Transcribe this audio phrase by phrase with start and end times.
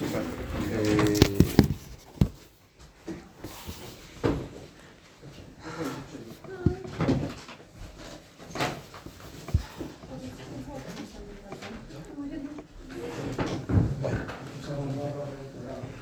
[0.00, 0.22] Super.
[0.70, 1.20] Yy,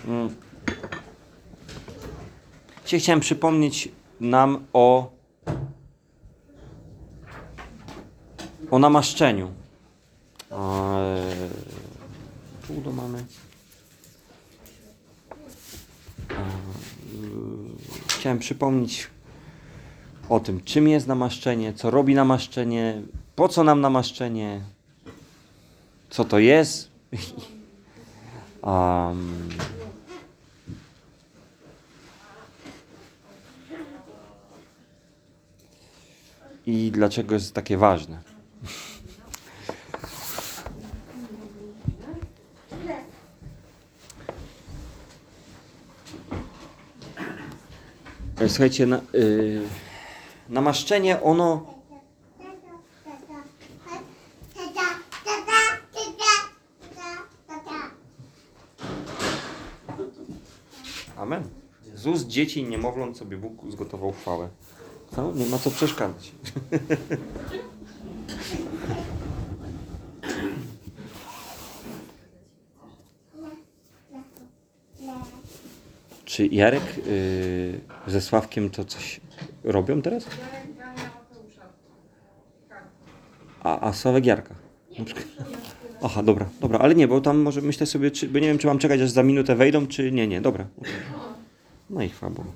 [0.06, 0.34] Mm.
[2.84, 3.88] Dzisiaj chciałem przypomnieć
[4.20, 5.10] nam o
[8.70, 9.50] o namaszczeniu.
[10.50, 10.56] Eee,
[12.66, 13.24] tu to mamy.
[16.30, 16.36] Eee,
[18.28, 19.06] Chciałem przypomnieć
[20.28, 23.02] o tym, czym jest namaszczenie, co robi namaszczenie,
[23.36, 24.60] po co nam namaszczenie,
[26.10, 26.90] co to jest.
[28.62, 29.48] um,
[36.66, 38.27] I dlaczego jest takie ważne.
[48.48, 49.62] Słuchajcie, na, y,
[50.48, 51.78] namaszczenie ono
[61.16, 61.42] Amen.
[61.94, 64.48] Z dzieci i niemowląt sobie Bóg zgotował chwałę.
[65.16, 66.32] No, nie ma co przeszkadzać.
[76.38, 79.20] Czy Jarek y, ze Sławkiem to coś
[79.64, 80.26] robią teraz?
[83.62, 84.54] A, a Sławek Jarka?
[84.98, 85.26] Na przykład.
[86.02, 88.66] Aha, dobra, dobra, ale nie, bo tam może myślę sobie, czy, bo nie wiem, czy
[88.66, 90.66] mam czekać, aż za minutę wejdą, czy nie, nie, dobra.
[91.90, 92.52] No i chwała Bogu.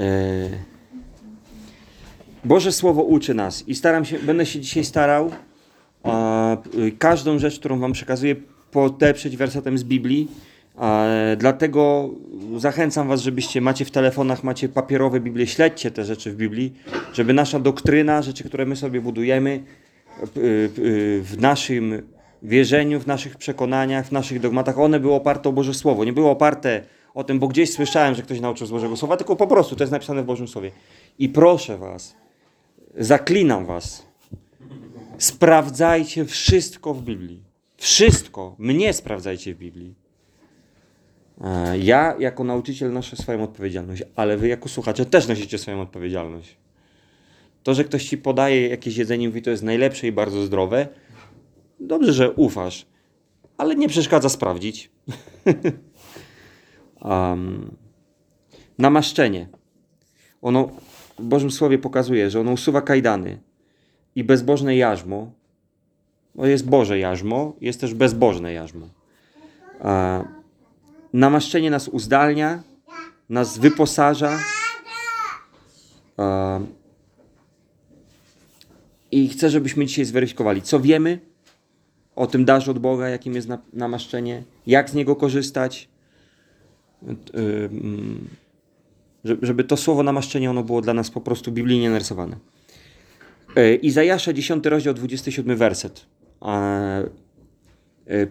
[0.00, 0.06] E,
[2.44, 5.30] Boże Słowo uczy nas i staram się, będę się dzisiaj starał
[6.02, 8.36] a, y, każdą rzecz, którą Wam przekazuję,
[8.70, 10.49] podeprzeć wersetem z Biblii.
[11.36, 12.10] Dlatego
[12.56, 16.74] zachęcam Was, żebyście macie w telefonach, macie papierowe Biblię, śledźcie te rzeczy w Biblii,
[17.12, 19.64] żeby nasza doktryna, rzeczy, które my sobie budujemy
[20.34, 22.02] w naszym
[22.42, 26.04] wierzeniu, w naszych przekonaniach, w naszych dogmatach, one były oparte o Boże Słowo.
[26.04, 26.82] Nie były oparte
[27.14, 29.82] o tym, bo gdzieś słyszałem, że ktoś nauczył z Bożego Słowa, tylko po prostu to
[29.82, 30.70] jest napisane w Bożym Słowie.
[31.18, 32.16] I proszę Was,
[32.98, 34.06] zaklinam Was,
[35.18, 37.42] sprawdzajcie wszystko w Biblii.
[37.76, 38.54] Wszystko.
[38.58, 39.99] Mnie sprawdzajcie w Biblii.
[41.44, 46.56] E, Ja jako nauczyciel noszę swoją odpowiedzialność, ale wy jako słuchacze też nosicie swoją odpowiedzialność.
[47.62, 50.88] To, że ktoś ci podaje jakieś jedzenie i mówi, to jest najlepsze i bardzo zdrowe,
[51.80, 52.86] dobrze, że ufasz,
[53.56, 54.90] ale nie przeszkadza sprawdzić.
[57.02, 57.76] um,
[58.78, 59.48] namaszczenie.
[60.42, 60.70] Ono
[61.18, 63.38] w Bożym Słowie pokazuje, że ono usuwa kajdany
[64.14, 65.32] i bezbożne jarzmo.
[66.34, 68.88] No jest Boże jarzmo, jest też bezbożne jarzmo.
[69.80, 70.24] A,
[71.12, 72.62] namaszczenie nas uzdalnia,
[73.28, 74.38] nas wyposaża.
[76.16, 76.60] A,
[79.10, 81.18] I chcę, żebyśmy dzisiaj zweryfikowali, co wiemy
[82.16, 85.88] o tym darze od Boga, jakim jest na, namaszczenie, jak z niego korzystać.
[87.08, 88.28] Y, mm,
[89.24, 92.36] żeby, to słowo namaszczenie ono było dla nas po prostu biblijnie narysowane.
[93.56, 96.06] E, Izajasza 10 rozdział 27 werset
[96.42, 97.04] e, e,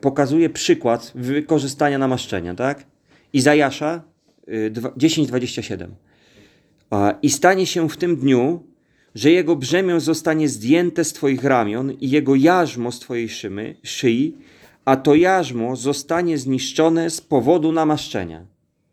[0.02, 2.86] pokazuje przykład wykorzystania namaszczenia, tak?
[3.34, 4.04] Izajasza
[4.48, 5.88] e, dwa- 10:27.
[6.90, 8.64] A, I stanie się w tym dniu,
[9.16, 14.38] że jego brzemię zostanie zdjęte z twoich ramion i jego jarzmo z twojej szymy, szyi,
[14.86, 18.46] a to jarzmo zostanie zniszczone z powodu namaszczenia.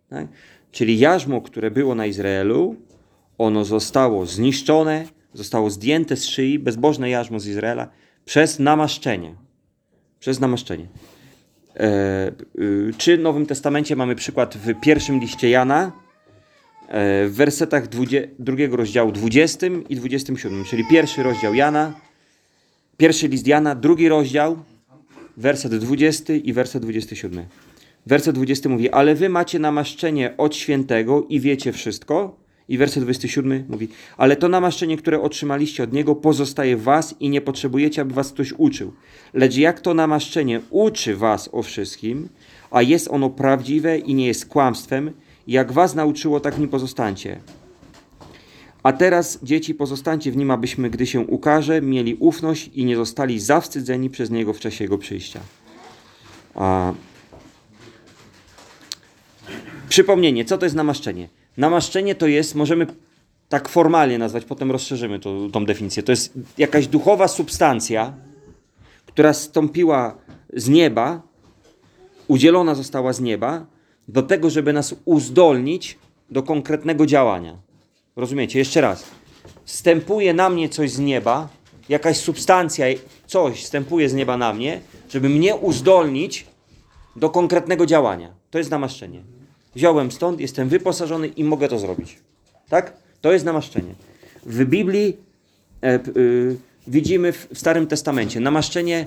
[0.09, 0.26] Tak?
[0.72, 2.76] Czyli jarzmo, które było na Izraelu,
[3.38, 7.88] ono zostało zniszczone, zostało zdjęte z szyi, bezbożne jarzmo z Izraela,
[8.25, 9.45] przez namaszczenie.
[10.26, 10.87] Przez namaszczenie.
[11.76, 15.92] E, y, czy w Nowym Testamencie mamy przykład w pierwszym liście Jana,
[16.88, 17.88] e, w wersetach
[18.38, 22.00] drugiego rozdziału 20 i 27, czyli pierwszy rozdział Jana,
[22.97, 24.56] pierwszy list Jana, drugi rozdział,
[25.36, 27.44] werset 20 i werset 27.
[28.06, 32.36] Werset 20 mówi, ale wy macie namaszczenie od świętego i wiecie wszystko.
[32.68, 37.28] I werset 27 mówi, ale to namaszczenie, które otrzymaliście od Niego, pozostaje w was i
[37.30, 38.92] nie potrzebujecie, aby was ktoś uczył.
[39.34, 42.28] Lecz jak to namaszczenie uczy was o wszystkim,
[42.71, 45.10] a jest ono prawdziwe i nie jest kłamstwem,
[45.47, 47.41] jak was nauczyło, tak nim pozostańcie.
[48.83, 53.41] A teraz, dzieci, pozostańcie w nim, abyśmy, gdy się ukaże, mieli ufność i nie zostali
[53.41, 55.41] zawstydzeni przez Niego w czasie Jego przyjścia.
[56.54, 56.92] A...
[59.89, 61.28] Przypomnienie, co to jest namaszczenie?
[61.56, 62.86] Namaszczenie to jest, możemy
[63.48, 66.03] tak formalnie nazwać, potem rozszerzymy to, tą definicję.
[66.03, 68.14] To jest jakaś duchowa substancja,
[69.06, 70.18] która stąpiła
[70.53, 71.22] z nieba
[72.28, 73.66] udzielona została z nieba
[74.08, 75.98] do tego, żeby nas uzdolnić
[76.30, 77.56] do konkretnego działania.
[78.16, 78.59] Rozumiecie?
[78.59, 79.04] Jeszcze raz.
[79.64, 81.48] Wstępuje na mnie coś z nieba,
[81.88, 82.86] jakaś substancja,
[83.26, 86.47] coś wstępuje z nieba na mnie, żeby mnie uzdolnić
[87.16, 88.34] do konkretnego działania.
[88.50, 89.35] To jest namaszczenie.
[89.76, 92.18] Wziąłem stąd, jestem wyposażony i mogę to zrobić.
[92.68, 92.92] Tak?
[93.20, 93.94] To jest namaszczenie.
[94.46, 95.16] W Biblii
[95.82, 96.56] e, y,
[96.86, 99.06] widzimy w, w Starym Testamencie namaszczenie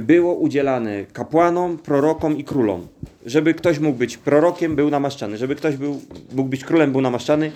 [0.00, 2.86] było udzielane kapłanom, prorokom i królom.
[3.26, 5.36] Żeby ktoś mógł być prorokiem, był namaszczany.
[5.36, 6.00] Żeby ktoś był,
[6.32, 7.52] mógł być królem, był namaszczany.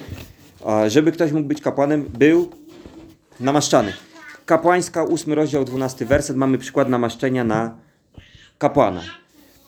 [0.65, 2.51] A żeby ktoś mógł być kapłanem, był
[3.41, 3.93] namaszczany.
[4.47, 6.37] Kapłańska, 8 rozdział, 12 werset.
[6.37, 7.75] Mamy przykład namaszczenia na
[8.59, 9.03] kapłana.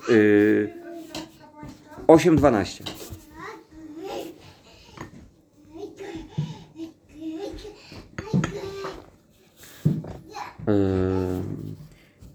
[0.08, 0.83] Yy,
[2.06, 2.82] 8-12.
[10.66, 10.74] Yy,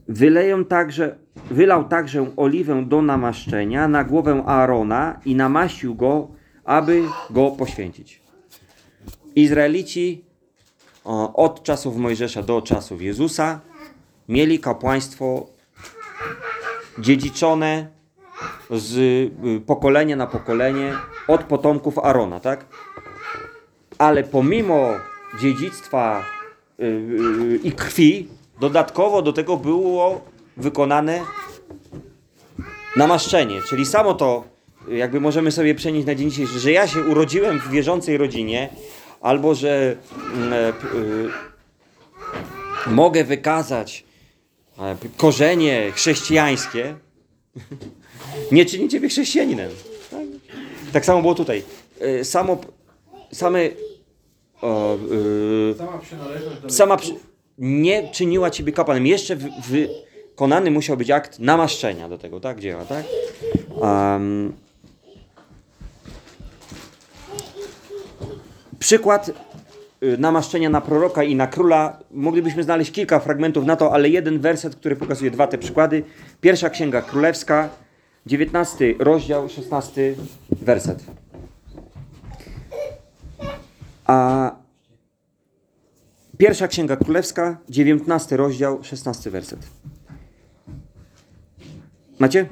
[0.09, 1.15] Wyleją także,
[1.51, 6.27] wylał także oliwę do namaszczenia na głowę Aarona i namaścił go,
[6.63, 8.21] aby go poświęcić.
[9.35, 10.25] Izraelici
[11.33, 13.59] od czasów Mojżesza do czasów Jezusa
[14.29, 15.47] mieli kapłaństwo
[16.99, 17.87] dziedziczone
[18.71, 20.93] z y, pokolenia na pokolenie
[21.27, 22.65] od potomków Arona, tak?
[23.97, 24.89] Ale pomimo
[25.41, 26.23] dziedzictwa
[26.79, 28.27] y, y, i krwi,
[28.59, 30.21] dodatkowo do tego było
[30.57, 31.21] wykonane
[32.95, 34.43] namaszczenie, czyli samo to,
[34.91, 38.69] jakby możemy sobie przenieść na dzień dzisiejszy, że ja się urodziłem w wierzącej rodzinie,
[39.21, 39.95] albo że
[40.35, 40.73] mm, e,
[42.87, 44.05] mogę wykazać
[44.79, 46.95] e, korzenie chrześcijańskie,
[48.51, 49.69] nie czyni ciebie chrześcijaninem.
[50.11, 50.19] Tak,
[50.93, 51.63] tak samo było tutaj.
[52.01, 52.57] Y, Samo,
[53.31, 53.59] same
[54.61, 54.95] o,
[55.71, 57.13] y, Sama przynależność do sama przy...
[57.57, 59.07] nie czyniła ciebie kapłanem.
[59.07, 59.49] Jeszcze wy...
[59.69, 62.59] wykonany musiał być akt namaszczenia do tego, tak?
[62.59, 63.05] Dzieła, tak?
[63.81, 64.53] Um...
[68.79, 69.31] Przykład
[70.03, 71.99] y, namaszczenia na proroka i na króla.
[72.11, 76.03] Moglibyśmy znaleźć kilka fragmentów na to, ale jeden werset, który pokazuje dwa te przykłady.
[76.41, 77.69] Pierwsza Księga Królewska,
[78.29, 80.15] 19 rozdział, 16
[80.51, 81.03] werset.
[84.05, 84.51] A
[86.37, 89.59] Pierwsza Księga Królewska, 19 rozdział, 16 werset.
[92.19, 92.45] Macie?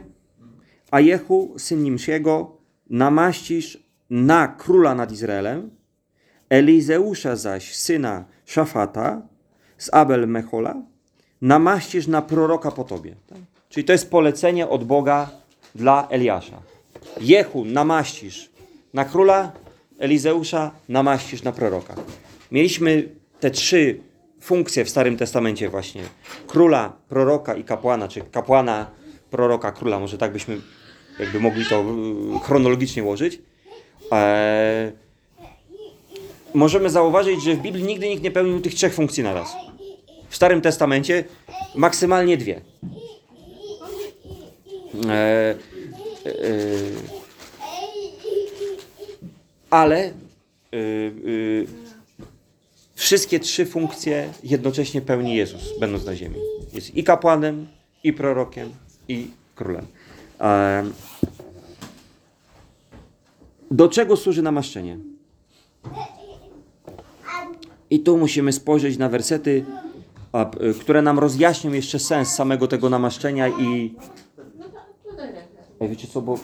[0.92, 2.58] A Jehu, syn Nimsiego,
[2.90, 5.70] namaścisz na króla nad Izraelem,
[6.50, 9.22] Elizeusza zaś, syna Szafata,
[9.78, 10.76] z Abel Mechola,
[11.42, 13.16] namaścisz na proroka po tobie.
[13.70, 16.62] Czyli to jest polecenie od Boga dla Eliasza.
[17.22, 18.50] Jehu, namaścisz
[18.94, 19.52] na króla,
[20.00, 21.96] Elizeusza, namaścisz na proroka.
[22.52, 23.10] Mieliśmy
[23.40, 24.00] te trzy
[24.42, 26.02] funkcje w Starym Testamencie właśnie.
[26.48, 28.92] Króla, proroka i kapłana, czy kapłana,
[29.32, 30.00] proroka, króla.
[30.00, 30.62] Może tak byśmy
[31.20, 33.40] jakby mogli to y, chronologicznie ułożyć.
[34.12, 34.92] Eee,
[36.54, 39.56] możemy zauważyć, że w Biblii nigdy nikt nie pełnił tych trzech funkcji naraz.
[40.30, 41.24] W Starym Testamencie
[41.76, 42.62] maksymalnie dwie.
[45.10, 45.56] Eee,
[46.26, 46.96] eee,
[49.70, 50.08] ale
[50.74, 51.68] y, y,
[52.96, 56.36] wszystkie trzy funkcje jednocześnie pełni Jezus, będąc na ziemi.
[56.74, 57.68] Jest i kapłanem,
[58.04, 58.70] i prorokiem,
[59.08, 59.86] i królem.
[60.40, 60.94] Em,
[63.72, 64.98] Do czego służy namaszczenie?
[67.90, 69.66] I tu musimy spojrzeć na wersety,
[70.82, 73.94] które nam rozjaśnią jeszcze sens samego tego namaszczenia i...
[75.80, 76.40] Ej, wiecie co, bo...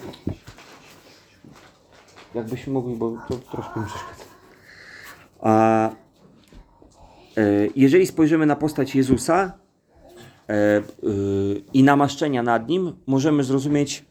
[2.35, 4.23] Jakbyśmy mogli, bo to troszkę mi przeszkadza.
[5.41, 5.93] A, e,
[7.75, 9.53] jeżeli spojrzymy na postać Jezusa
[10.49, 14.05] e, y, i namaszczenia nad nim, możemy zrozumieć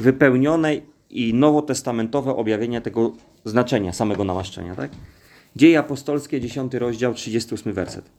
[0.00, 0.76] wypełnione
[1.10, 3.12] i nowotestamentowe objawienie tego
[3.44, 4.74] znaczenia samego namaszczenia.
[4.74, 4.90] Tak?
[5.56, 8.10] Dzieje apostolskie, 10 rozdział, 38 werset.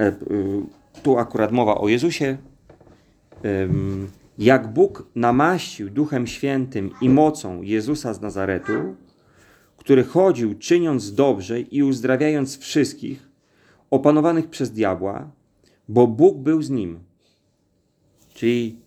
[0.00, 0.12] E,
[1.02, 2.38] tu akurat mowa o Jezusie.
[4.38, 8.72] Jak Bóg namaścił Duchem Świętym i mocą Jezusa z Nazaretu,
[9.76, 13.28] który chodził czyniąc dobrze i uzdrawiając wszystkich
[13.90, 15.30] opanowanych przez diabła,
[15.88, 17.00] bo Bóg był z nim.
[18.34, 18.80] Czyli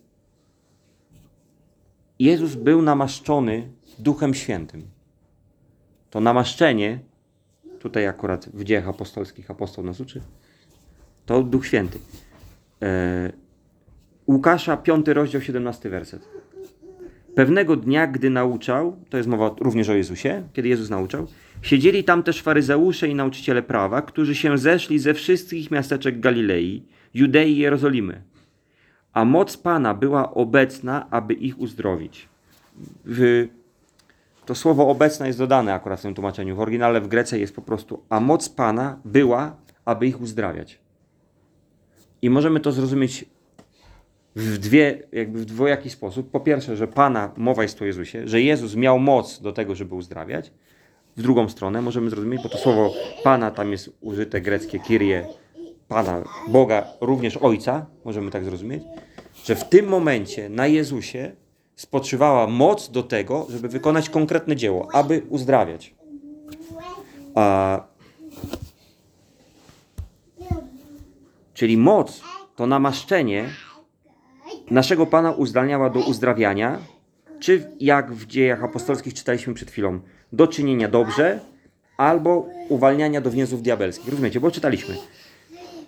[2.20, 3.70] Jezus był namaszczony
[4.00, 4.84] Duchem Świętym.
[6.10, 7.00] To namaszczenie,
[7.80, 10.22] tutaj akurat w dziejach apostolskich apostoł nas uczy,
[11.26, 12.00] to Duch Święty.
[12.82, 13.45] E,
[14.28, 16.30] Łukasza, 5 rozdział, 17 werset.
[17.36, 21.28] Pewnego dnia, gdy nauczał, to jest mowa również o Jezusie, kiedy Jezus nauczał,
[21.62, 27.52] siedzieli tam też faryzeusze i nauczyciele prawa, którzy się zeszli ze wszystkich miasteczek Galilei, Judei
[27.52, 28.22] i Jerozolimy.
[29.14, 32.30] a moc Pana była obecna, aby ich uzdrowić.
[33.06, 33.48] W,
[34.46, 36.56] to słowo obecna jest dodane akurat w tym tłumaczeniu.
[36.56, 39.56] W oryginale w Grece jest po prostu, a moc Pana była,
[39.86, 40.80] aby ich uzdrawiać.
[42.22, 43.26] I możemy to zrozumieć
[44.36, 46.32] w dwie, jakby w dwojaki sposób.
[46.32, 49.96] Po pierwsze, że Pana, mowa jest o Jezusie, że Jezus miał moc do tego, żeby
[49.96, 50.52] uzdrawiać.
[51.18, 55.28] W drugą stronę możemy zrozumieć, bo to słowo Pana tam jest użyte greckie Kyrie,
[55.88, 58.84] Pana, Boga, również Ojca, możemy tak zrozumieć,
[59.44, 61.32] że w tym momencie na Jezusie
[61.76, 65.96] spoczywała moc do tego, żeby wykonać konkretne dzieło, aby uzdrawiać.
[67.36, 67.84] A,
[71.54, 72.22] czyli moc,
[72.56, 73.50] to namaszczenie
[74.72, 76.80] naszego Pana uzdalniała do uzdrawiania,
[77.40, 80.00] czy jak w dziejach apostolskich czytaliśmy przed chwilą,
[80.34, 81.40] do czynienia dobrze,
[81.98, 84.10] albo uwalniania do więzów diabelskich.
[84.10, 84.96] Rozumiecie, bo czytaliśmy.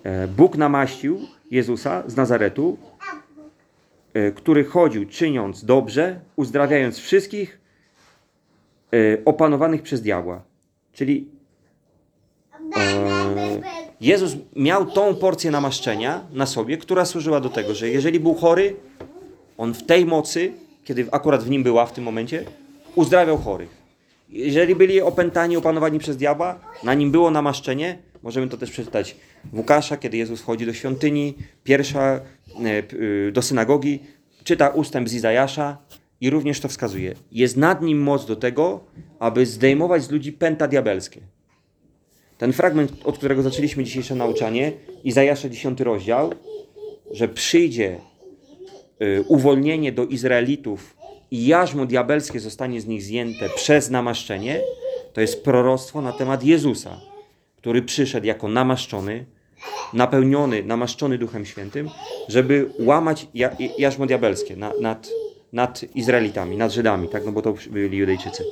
[0.03, 1.19] E, Bóg namaścił
[1.51, 2.77] Jezusa z Nazaretu,
[4.13, 7.59] e, który chodził czyniąc dobrze, uzdrawiając wszystkich
[8.93, 10.41] e, opanowanych przez diabła.
[10.93, 11.29] Czyli
[12.77, 18.33] e, Jezus miał tą porcję namaszczenia na sobie, która służyła do tego, że jeżeli był
[18.33, 18.75] chory,
[19.57, 20.51] on w tej mocy,
[20.83, 22.45] kiedy akurat w nim była w tym momencie,
[22.95, 23.69] uzdrawiał chorych.
[24.29, 27.97] Jeżeli byli opętani, opanowani przez diabła, na nim było namaszczenie.
[28.23, 29.15] Możemy to też przeczytać
[29.53, 32.19] w Łukasza, kiedy Jezus wchodzi do świątyni, pierwsza
[32.65, 33.99] e, y, do synagogi,
[34.43, 35.77] czyta ustęp z Izajasza
[36.21, 37.15] i również to wskazuje.
[37.31, 38.79] Jest nad nim moc do tego,
[39.19, 41.21] aby zdejmować z ludzi pęta diabelskie.
[42.37, 44.71] Ten fragment, od którego zaczęliśmy dzisiejsze nauczanie,
[45.03, 46.33] Izajasza 10 rozdział,
[47.11, 47.97] że przyjdzie
[49.01, 50.97] y, uwolnienie do Izraelitów
[51.31, 54.61] i jarzmo diabelskie zostanie z nich zdjęte przez namaszczenie,
[55.13, 57.01] to jest proroctwo na temat Jezusa,
[57.57, 59.25] który przyszedł jako namaszczony,
[59.93, 61.89] napełniony, namaszczony Duchem Świętym,
[62.27, 65.09] żeby łamać ja, jarzmo diabelskie na, nad,
[65.53, 67.25] nad Izraelitami, nad Żydami, tak?
[67.25, 68.43] no bo to byli Judejczycy.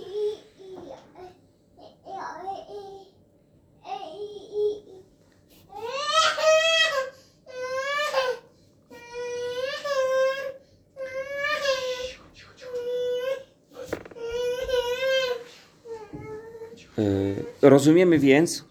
[17.62, 18.66] Rozumiemy więc,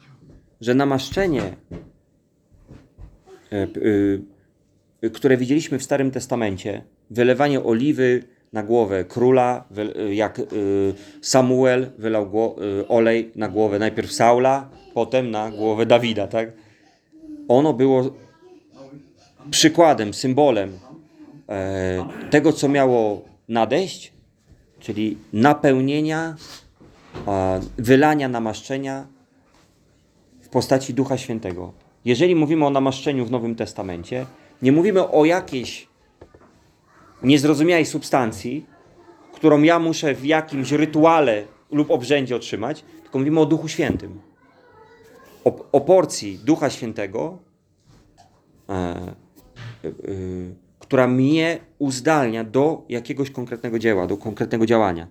[0.61, 1.43] że namaszczenie,
[3.52, 3.69] y,
[5.04, 9.64] y, które widzieliśmy w Starym Testamencie, wylewanie oliwy na głowę króla,
[9.97, 10.45] y, jak y,
[11.21, 12.26] Samuel wylał
[12.81, 16.52] y, olej na głowę najpierw Saula, potem na głowę Dawida, tak?
[17.49, 18.14] Ono było
[19.50, 20.78] przykładem, symbolem
[21.49, 24.12] e, tego, co miało nadejść,
[24.81, 26.37] czyli napełnienia
[27.78, 29.06] wylania namaszczenia
[30.40, 31.73] w postaci Ducha Świętego.
[32.04, 34.26] Jeżeli mówimy o namaszczeniu w Nowym Testamencie,
[34.62, 35.88] nie mówimy o jakiejś
[37.23, 38.66] niezrozumiałej substancji,
[39.33, 44.21] którą ja muszę w jakimś rytuale lub obrzędzie otrzymać, tylko mówimy o Duchu Świętym.
[45.44, 47.38] O, o porcji Ducha Świętego,
[48.68, 49.92] e, e, e,
[50.78, 55.09] która mnie uzdalnia do jakiegoś konkretnego dzieła, do konkretnego działania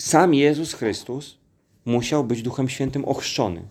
[0.00, 1.38] sam Jezus Chrystus
[1.84, 3.62] musiał być Duchem Świętym ochrzczony.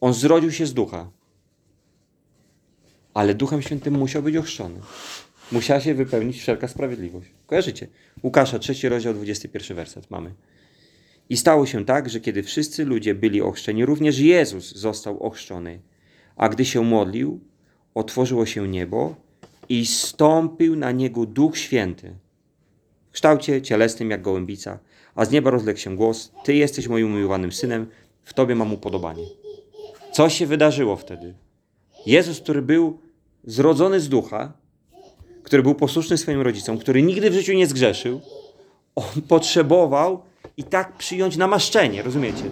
[0.00, 1.10] On zrodził się z ducha.
[3.14, 4.80] Ale Duchem Świętym musiał być ochrzczony.
[5.52, 7.30] Musiała się wypełnić wszelka sprawiedliwość.
[7.46, 7.88] Kojarzycie?
[8.22, 10.34] Łukasza, trzeci rozdział, 21 werset mamy.
[11.28, 15.80] I stało się tak, że kiedy wszyscy ludzie byli ochrzczeni, również Jezus został ochrzczony.
[16.36, 17.40] A gdy się modlił,
[17.94, 19.14] otworzyło się niebo
[19.68, 22.14] i stąpił na niego Duch Święty
[23.16, 24.78] kształcie cielesnym jak gołębica,
[25.14, 27.86] a z nieba rozległ się głos: Ty jesteś moim umiłowanym synem,
[28.24, 29.24] w tobie mam upodobanie.
[30.12, 31.34] Co się wydarzyło wtedy?
[32.06, 32.98] Jezus, który był
[33.44, 34.52] zrodzony z ducha,
[35.42, 38.20] który był posłuszny swoim rodzicom, który nigdy w życiu nie zgrzeszył,
[38.94, 40.22] on potrzebował
[40.56, 42.44] i tak przyjąć namaszczenie, rozumiecie?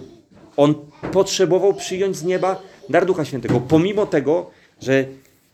[0.57, 0.75] On
[1.13, 5.05] potrzebował przyjąć z nieba dar Ducha Świętego, pomimo tego, że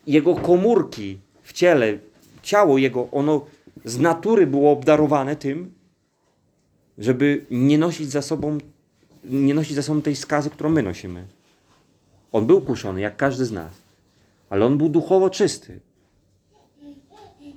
[0.07, 1.99] jego komórki w ciele,
[2.43, 3.47] ciało jego, ono
[3.85, 5.75] z natury było obdarowane tym,
[6.99, 8.59] żeby nie nosić za sobą,
[9.25, 11.27] nie nosić za sobą tej skazy, którą my nosimy.
[12.33, 13.73] On był kuszony, jak każdy z nas,
[14.51, 15.81] ale on był duchowo czysty.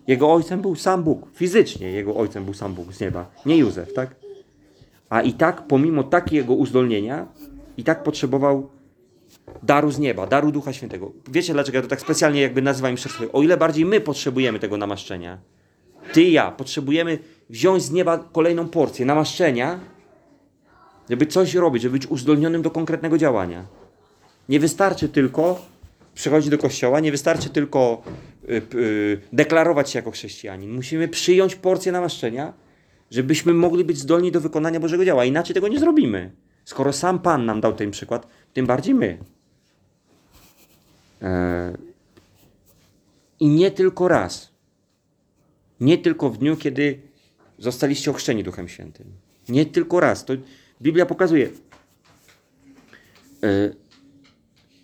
[0.07, 3.93] Jego ojcem był sam Bóg, fizycznie jego ojcem był sam Bóg z nieba, nie Józef,
[3.93, 4.15] tak?
[5.09, 7.27] A i tak, pomimo takiego uzdolnienia,
[7.77, 8.69] i tak potrzebował
[9.63, 11.11] daru z nieba, daru Ducha Świętego.
[11.31, 13.29] Wiecie, dlaczego ja to tak specjalnie jakby nazywam szerzej?
[13.33, 15.37] O ile bardziej my potrzebujemy tego namaszczenia,
[16.13, 17.19] ty i ja potrzebujemy
[17.49, 19.79] wziąć z nieba kolejną porcję namaszczenia,
[21.09, 23.65] żeby coś robić, żeby być uzdolnionym do konkretnego działania.
[24.49, 25.65] Nie wystarczy tylko
[26.13, 28.03] przychodzi do kościoła, nie wystarczy tylko
[28.49, 30.71] y, y, deklarować się jako chrześcijanin.
[30.71, 32.53] Musimy przyjąć porcję namaszczenia,
[33.11, 35.25] żebyśmy mogli być zdolni do wykonania Bożego dzieła.
[35.25, 36.31] Inaczej tego nie zrobimy.
[36.65, 39.17] Skoro sam Pan nam dał ten przykład, tym bardziej my.
[41.21, 41.77] E,
[43.39, 44.52] I nie tylko raz.
[45.83, 46.99] Nie tylko w dniu, kiedy
[47.57, 49.05] zostaliście ochrzczeni Duchem Świętym.
[49.49, 50.25] Nie tylko raz.
[50.25, 50.33] To
[50.81, 51.49] Biblia pokazuje.
[53.43, 53.49] E,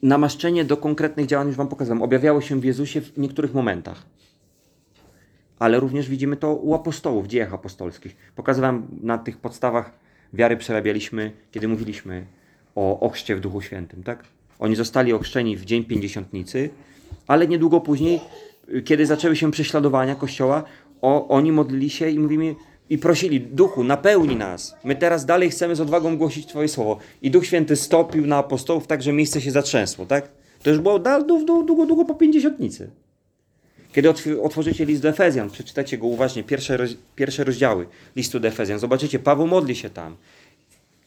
[0.04, 4.06] namaszczenie do konkretnych działań, już Wam pokazałem, objawiało się w Jezusie w niektórych momentach.
[5.60, 8.16] Ale również widzimy to u apostołów, w dziejach apostolskich.
[8.36, 9.92] Pokazywałem na tych podstawach
[10.34, 12.26] wiary przerabialiśmy, kiedy mówiliśmy
[12.76, 14.24] o ochrzcie w Duchu Świętym, tak?
[14.60, 16.70] Oni zostali ochrzczeni w dzień pięćdziesiątnicy,
[17.28, 18.20] ale niedługo później,
[18.86, 20.64] kiedy zaczęły się prześladowania Kościoła,
[21.02, 22.56] o, oni modlili się i mówimy
[22.90, 24.76] i prosili, Duchu, napełni nas.
[24.84, 26.98] My teraz dalej chcemy z odwagą głosić Twoje słowo.
[27.22, 30.32] I Duch Święty stopił na apostołów tak, że miejsce się zatrzęsło, tak?
[30.64, 32.90] To już było długo, długo, długo po pięćdziesiątnicy.
[33.94, 36.78] Kiedy otw- otworzycie list do Efezjan, przeczytacie go uważnie, pierwsze,
[37.16, 40.16] pierwsze rozdziały listu do Efezjan, zobaczycie, Paweł modli się tam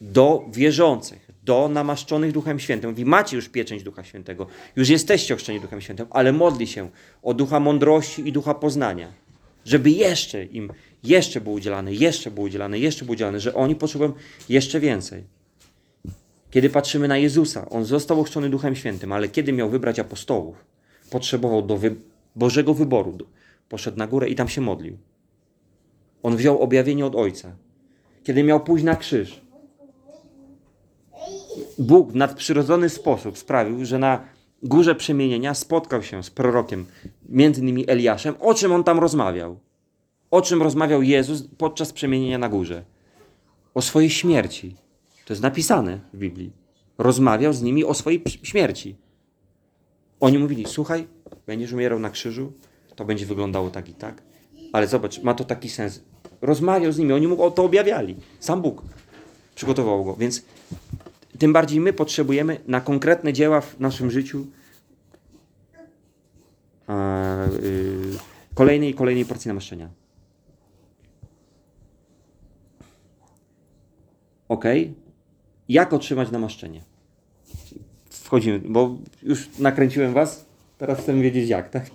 [0.00, 2.90] do wierzących, do namaszczonych Duchem Świętym.
[2.90, 4.46] Mówi, macie już pieczęć Ducha Świętego,
[4.76, 6.88] już jesteście ochrzczeni Duchem Świętym, ale modli się
[7.22, 9.08] o Ducha mądrości i Ducha poznania,
[9.64, 10.72] żeby jeszcze im,
[11.04, 14.12] jeszcze było udzielane, jeszcze było udzielane, jeszcze było udzielane, że oni potrzebują
[14.48, 15.24] jeszcze więcej.
[16.50, 20.64] Kiedy patrzymy na Jezusa, On został ochrzczony Duchem Świętym, ale kiedy miał wybrać apostołów,
[21.10, 21.96] potrzebował do wy
[22.36, 23.18] Bożego wyboru.
[23.68, 24.96] Poszedł na górę i tam się modlił.
[26.22, 27.52] On wziął objawienie od Ojca.
[28.24, 29.42] Kiedy miał pójść na krzyż,
[31.78, 34.24] Bóg w nadprzyrodzony sposób sprawił, że na
[34.62, 36.86] górze przemienienia spotkał się z prorokiem,
[37.28, 38.34] między innymi Eliaszem.
[38.40, 39.58] O czym on tam rozmawiał?
[40.30, 42.84] O czym rozmawiał Jezus podczas przemienienia na górze?
[43.74, 44.76] O swojej śmierci.
[45.24, 46.52] To jest napisane w Biblii.
[46.98, 48.96] Rozmawiał z nimi o swojej śmierci.
[50.20, 51.06] Oni mówili: Słuchaj,
[51.46, 52.52] będziesz umierał na krzyżu,
[52.96, 54.22] to będzie wyglądało tak i tak,
[54.72, 56.02] ale zobacz, ma to taki sens.
[56.42, 58.16] Rozmawiał z nimi, oni mu to objawiali.
[58.40, 58.82] Sam Bóg
[59.54, 60.16] przygotował go.
[60.16, 60.42] Więc
[61.38, 64.46] tym bardziej my potrzebujemy na konkretne dzieła w naszym życiu
[66.88, 68.18] e, y,
[68.54, 69.88] kolejnej i kolejnej porcji namaszczenia.
[74.48, 74.64] Ok?
[75.68, 76.82] Jak otrzymać namaszczenie?
[78.10, 80.46] Wchodzimy, bo już nakręciłem was,
[80.78, 81.90] teraz chcę wiedzieć jak, tak?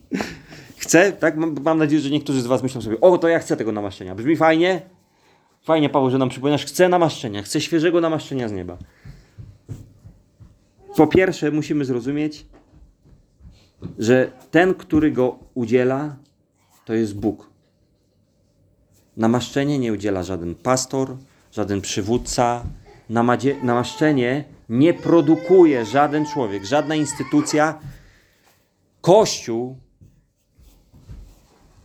[0.76, 1.36] chcę, tak?
[1.36, 4.14] Mam, mam nadzieję, że niektórzy z was myślą sobie, o, to ja chcę tego namaszczenia.
[4.14, 4.82] Brzmi fajnie?
[5.68, 8.78] Fajnie, Paweł, że nam przypominasz, chcę namaszczenia, chcę świeżego namaszczenia z nieba.
[10.96, 12.46] Po pierwsze, musimy zrozumieć,
[13.98, 16.16] że ten, który go udziela,
[16.84, 17.50] to jest Bóg.
[19.16, 21.16] Namaszczenie nie udziela żaden pastor,
[21.52, 22.64] żaden przywódca.
[23.62, 27.78] Namaszczenie nie produkuje żaden człowiek, żadna instytucja.
[29.00, 29.78] Kościół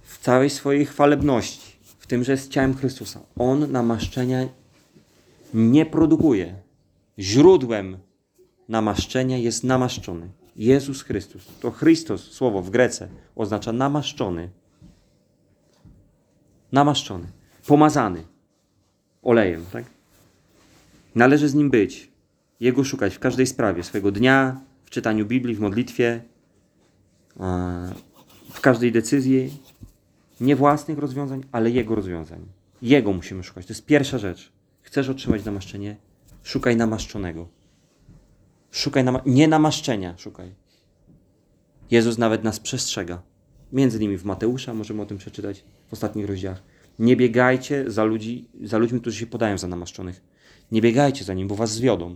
[0.04, 1.73] w całej swojej chwalebności,
[2.04, 3.20] w tym, że jest ciałem Chrystusa.
[3.38, 4.48] On namaszczenia
[5.54, 6.56] nie produkuje.
[7.20, 7.98] Źródłem
[8.70, 10.30] namaszczenia jest namaszczony.
[10.56, 11.48] Jezus Chrystus.
[11.60, 14.50] To Chrystus, słowo w Grece, oznacza namaszczony.
[16.72, 17.28] Namaszczony.
[17.68, 18.24] Pomazany.
[19.22, 19.86] Olejem, tak?
[21.16, 22.12] Należy z nim być.
[22.60, 26.22] Jego szukać w każdej sprawie swojego dnia, w czytaniu Biblii, w modlitwie,
[28.54, 29.58] w każdej decyzji.
[30.44, 32.46] Nie własnych rozwiązań, ale Jego rozwiązań.
[32.82, 33.66] Jego musimy szukać.
[33.66, 34.52] To jest pierwsza rzecz.
[34.82, 35.96] Chcesz otrzymać namaszczenie?
[36.44, 37.48] Szukaj namaszczonego.
[38.72, 40.56] Szukaj nama- nie namaszczenia, szukaj.
[41.92, 43.22] Jezus nawet nas przestrzega.
[43.74, 46.64] Między innymi w Mateusza, możemy o tym przeczytać w ostatnich rozdziałach.
[47.00, 50.22] Nie biegajcie za, ludzi, za ludźmi, którzy się podają za namaszczonych.
[50.72, 52.16] Nie biegajcie za nim, bo was zwiodą.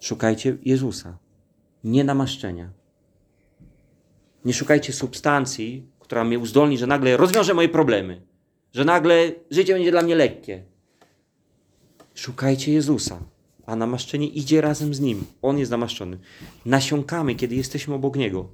[0.00, 1.18] Szukajcie Jezusa,
[1.84, 2.72] nie namaszczenia.
[4.44, 8.20] Nie szukajcie substancji, która mnie uzdolni, że nagle rozwiąże moje problemy,
[8.72, 10.62] że nagle życie będzie dla mnie lekkie.
[12.14, 13.18] Szukajcie Jezusa,
[13.66, 15.24] a namaszczenie idzie razem z Nim.
[15.42, 16.18] On jest namaszczony.
[16.66, 18.48] Nasiąkamy, kiedy jesteśmy obok Niego.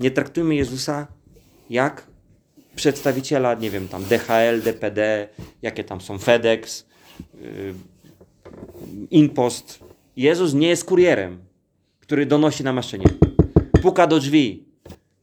[0.00, 1.06] Nie traktujmy Jezusa
[1.70, 2.06] jak
[2.76, 5.28] przedstawiciela, nie wiem, tam DHL, DPD,
[5.62, 6.86] jakie tam są FedEx,
[7.34, 7.74] yy,
[9.10, 9.78] Inpost.
[10.16, 11.38] Jezus nie jest kurierem,
[12.00, 13.06] który donosi namaszczenie.
[13.82, 14.63] Puka do drzwi.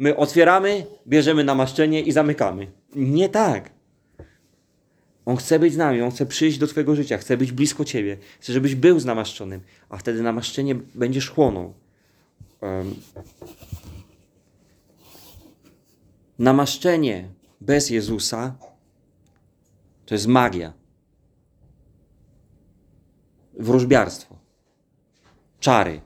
[0.01, 2.71] My otwieramy, bierzemy namaszczenie i zamykamy.
[2.95, 3.69] Nie tak.
[5.25, 8.17] On chce być z nami, on chce przyjść do Twojego życia, chce być blisko Ciebie,
[8.39, 11.73] chce, żebyś był z namaszczonym, a wtedy namaszczenie będziesz chłonął.
[12.61, 12.95] Em,
[16.39, 17.29] namaszczenie
[17.61, 18.55] bez Jezusa
[20.05, 20.73] to jest magia,
[23.53, 24.35] wróżbiarstwo,
[25.59, 26.01] czary.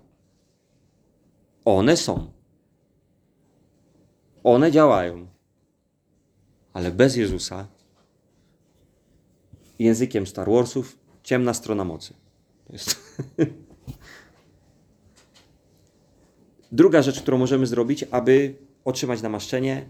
[1.65, 2.35] One są.
[4.45, 5.27] One działają.
[6.73, 7.67] Ale bez Jezusa,
[9.79, 12.13] językiem Star Warsów, ciemna strona mocy.
[12.67, 12.95] To jest.
[16.71, 18.55] Druga rzecz, którą możemy zrobić, aby
[18.86, 19.86] otrzymać namaszczenie,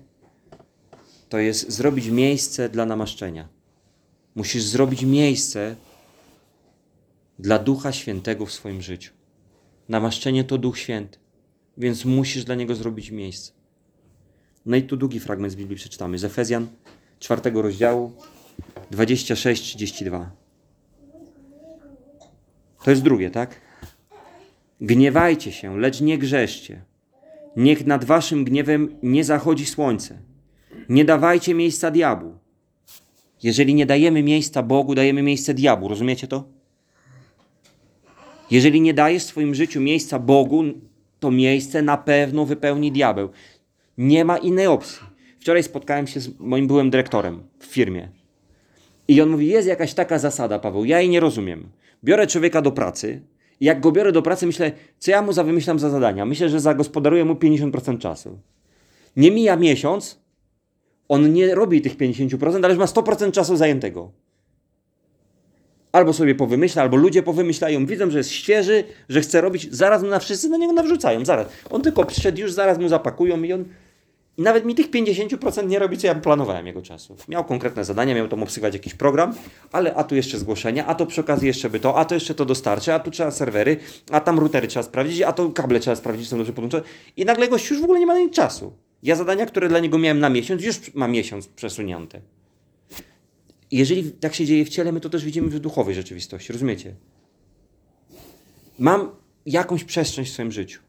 [1.29, 3.47] to jest zrobić miejsce dla namaszczenia.
[4.35, 5.75] Musisz zrobić miejsce
[7.39, 9.13] dla Ducha Świętego w swoim życiu.
[9.89, 11.19] Namaszczenie to Duch Święty,
[11.77, 13.54] więc musisz dla niego zrobić miejsce.
[14.65, 16.17] No i tu długi fragment z Biblii przeczytamy.
[16.17, 16.67] Z Efezjan
[17.19, 18.11] 4 rozdziału
[18.91, 20.25] 26-32.
[22.83, 23.61] To jest drugie, tak?
[24.81, 26.81] Gniewajcie się, lecz nie grzeszcie.
[27.55, 30.17] Niech nad waszym gniewem nie zachodzi słońce.
[30.89, 32.37] Nie dawajcie miejsca diabłu.
[33.43, 35.87] Jeżeli nie dajemy miejsca Bogu, dajemy miejsce diabłu.
[35.87, 36.43] Rozumiecie to?
[38.51, 40.63] Jeżeli nie dajesz w swoim życiu miejsca Bogu,
[41.19, 43.29] to miejsce na pewno wypełni diabeł.
[43.97, 44.99] Nie ma innej opcji.
[45.39, 48.09] Wczoraj spotkałem się z moim byłym dyrektorem w firmie.
[49.07, 51.69] I on mówi: Jest jakaś taka zasada, Paweł, ja jej nie rozumiem.
[52.03, 53.21] Biorę człowieka do pracy,
[53.59, 56.25] i jak go biorę do pracy, myślę, co ja mu za wymyślam za zadania.
[56.25, 58.39] Myślę, że zagospodaruję mu 50% czasu.
[59.15, 60.19] Nie mija miesiąc,
[61.09, 64.11] on nie robi tych 50%, ale już ma 100% czasu zajętego.
[65.91, 70.09] Albo sobie powymyśla, albo ludzie powymyślają, widzą, że jest świeży, że chce robić, zaraz mu
[70.09, 71.47] na wszyscy na niego nawrzucają, zaraz.
[71.69, 73.65] On tylko przyszedł, już zaraz mu zapakują i on
[74.37, 77.15] i nawet mi tych 50% nie robi, co ja planowałem jego czasu.
[77.27, 79.35] Miał konkretne zadania, miał tam obsługiwać jakiś program,
[79.71, 82.35] ale a tu jeszcze zgłoszenia, a to przy okazji jeszcze by to, a to jeszcze
[82.35, 83.77] to dostarczy, a tu trzeba serwery,
[84.11, 86.83] a tam routery trzeba sprawdzić, a to kable trzeba sprawdzić, są dobrze podłączone.
[87.17, 88.73] I nagle gość już w ogóle nie ma na czasu.
[89.03, 92.21] Ja zadania, które dla niego miałem na miesiąc, już ma miesiąc przesunięte.
[93.71, 96.95] Jeżeli tak się dzieje w ciele, my to też widzimy w duchowej rzeczywistości, rozumiecie?
[98.79, 99.09] Mam
[99.45, 100.79] jakąś przestrzeń w swoim życiu.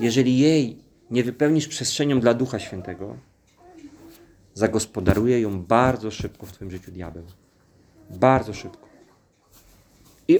[0.00, 0.81] Jeżeli jej
[1.12, 3.16] nie wypełnisz przestrzenią dla Ducha Świętego,
[4.54, 7.22] zagospodaruje ją bardzo szybko w Twoim życiu diabeł.
[8.10, 8.88] Bardzo szybko.
[10.28, 10.38] I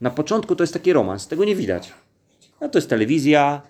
[0.00, 1.92] na początku to jest taki romans, tego nie widać.
[2.60, 3.62] A to jest telewizja,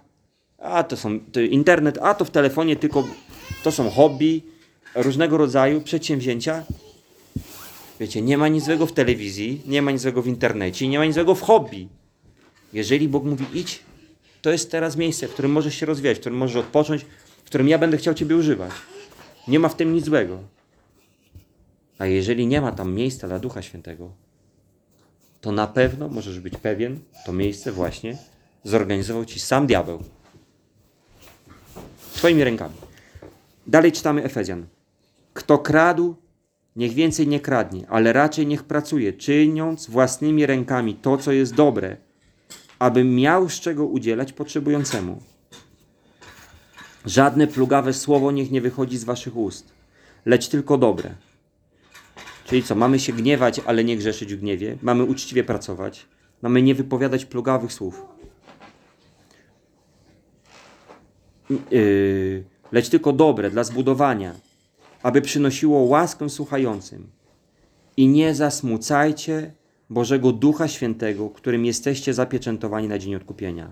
[0.59, 3.05] a to są to internet, a to w telefonie tylko
[3.63, 4.43] to są hobby,
[4.95, 6.65] różnego rodzaju przedsięwzięcia.
[8.01, 11.05] Wiecie, nie ma nic złego w telewizji, nie ma nic złego w internecie, nie ma
[11.05, 11.89] nic złego w hobby.
[12.73, 13.83] Jeżeli Bóg mówi idź,
[14.43, 17.07] to jest teraz miejsce, w którym możesz się rozwijać, w którym możesz odpocząć,
[17.39, 18.73] w którym ja będę chciał Ciebie używać.
[19.49, 20.39] Nie ma w tym nic złego.
[21.99, 24.11] A jeżeli nie ma tam miejsca dla Ducha Świętego,
[25.41, 28.17] to na pewno możesz być pewien, to miejsce właśnie
[28.65, 30.03] zorganizował Ci sam diabeł.
[32.15, 32.75] Twoimi rękami.
[33.67, 34.67] Dalej czytamy Efezjan.
[35.35, 36.17] Kto kradł,
[36.77, 41.97] niech więcej nie kradnie, ale raczej niech pracuje, czyniąc własnymi rękami to, co jest dobre,
[42.81, 45.23] aby miał z czego udzielać potrzebującemu.
[47.07, 49.73] Żadne plugawe słowo niech nie wychodzi z waszych ust,
[50.27, 51.15] lecz tylko dobre.
[52.45, 56.07] Czyli co, mamy się gniewać, ale nie grzeszyć w gniewie, mamy uczciwie pracować,
[56.43, 58.03] mamy nie wypowiadać plugawych słów.
[61.71, 64.35] Yy, lecz tylko dobre dla zbudowania,
[65.03, 67.07] aby przynosiło łaskę słuchającym.
[67.97, 69.53] I nie zasmucajcie
[69.91, 73.71] Bożego Ducha Świętego, którym jesteście zapieczętowani na dzień odkupienia.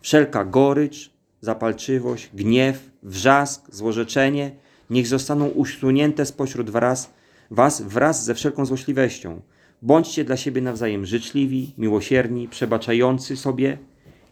[0.00, 1.10] Wszelka gorycz,
[1.40, 4.50] zapalczywość, gniew, wrzask, złorzeczenie
[4.90, 7.10] niech zostaną usunięte spośród wraz,
[7.50, 9.40] was wraz ze wszelką złośliwością.
[9.82, 13.78] Bądźcie dla siebie nawzajem życzliwi, miłosierni, przebaczający sobie,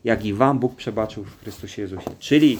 [0.04, 2.10] jak i wam Bóg przebaczył w Chrystusie Jezusie.
[2.18, 2.58] Czyli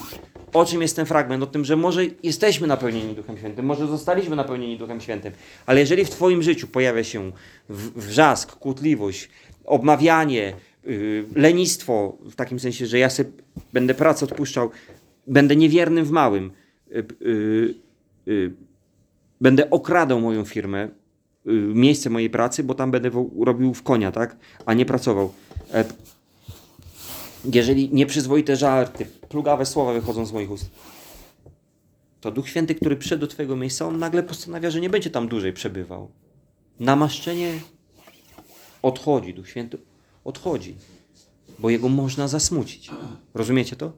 [0.53, 1.42] o czym jest ten fragment?
[1.42, 5.33] O tym, że może jesteśmy napełnieni Duchem Świętym, może zostaliśmy napełnieni Duchem Świętym,
[5.66, 7.33] ale jeżeli w Twoim życiu pojawia się
[7.96, 9.29] wrzask, kłótliwość,
[9.64, 10.53] obmawianie,
[10.85, 13.31] yy, lenistwo, w takim sensie, że ja sobie
[13.72, 14.70] będę pracę odpuszczał,
[15.27, 16.51] będę niewiernym w małym,
[16.90, 17.74] yy,
[18.27, 18.53] yy,
[19.40, 20.88] będę okradał moją firmę,
[21.44, 24.37] yy, miejsce mojej pracy, bo tam będę robił w konia, tak?
[24.66, 25.33] a nie pracował.
[27.44, 30.70] Jeżeli nieprzyzwoite żarty, plugawe słowa wychodzą z moich ust,
[32.20, 35.29] to Duch Święty, który przyszedł do Twojego miejsca, on nagle postanawia, że nie będzie tam
[35.29, 36.11] dłużej przebywał.
[36.81, 37.53] Namaszczenie
[38.83, 39.79] odchodzi, Duch Święty
[40.24, 40.77] odchodzi,
[41.59, 42.90] bo jego można zasmucić.
[43.35, 43.92] Rozumiecie to?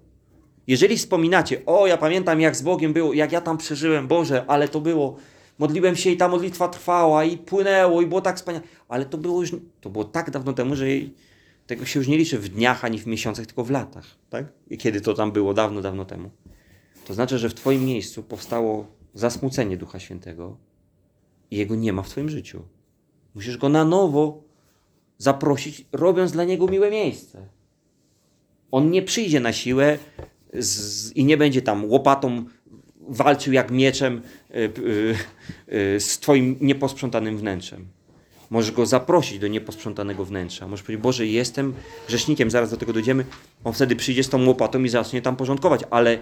[0.67, 4.69] Jeżeli wspominacie, o, ja pamiętam, jak z Bogiem było, jak ja tam przeżyłem, Boże, ale
[4.69, 5.17] to było,
[5.59, 9.41] modliłem się i ta modlitwa trwała i płynęło i było tak wspaniale, ale to było
[9.41, 9.51] już,
[9.81, 11.15] to było tak dawno temu, że jej
[11.71, 14.07] tego się już nie liczy w dniach ani w miesiącach, tylko w latach.
[14.31, 14.47] Tak?
[14.79, 16.31] Kiedy to tam było, dawno, dawno temu.
[17.07, 20.57] To znaczy, że w Twoim miejscu powstało zasmucenie Ducha Świętego
[21.51, 22.63] i jego nie ma w Twoim życiu.
[23.35, 24.43] Musisz go na nowo
[25.19, 27.49] zaprosić, robiąc dla niego miłe miejsce.
[28.71, 29.99] On nie przyjdzie na siłę
[30.53, 32.45] z, i nie będzie tam łopatą
[33.01, 35.15] walczył jak mieczem y, y,
[35.97, 37.89] y, z twoim nieposprzątanym wnętrzem.
[38.51, 40.69] Możesz go zaprosić do nieposprzątanego wnętrza.
[40.69, 41.75] Możesz powiedzieć, Boże, jestem
[42.09, 43.25] grzesznikiem, zaraz do tego dojdziemy.
[43.65, 46.19] On wtedy przyjdzie z tą łopatą i zacznie tam porządkować, ale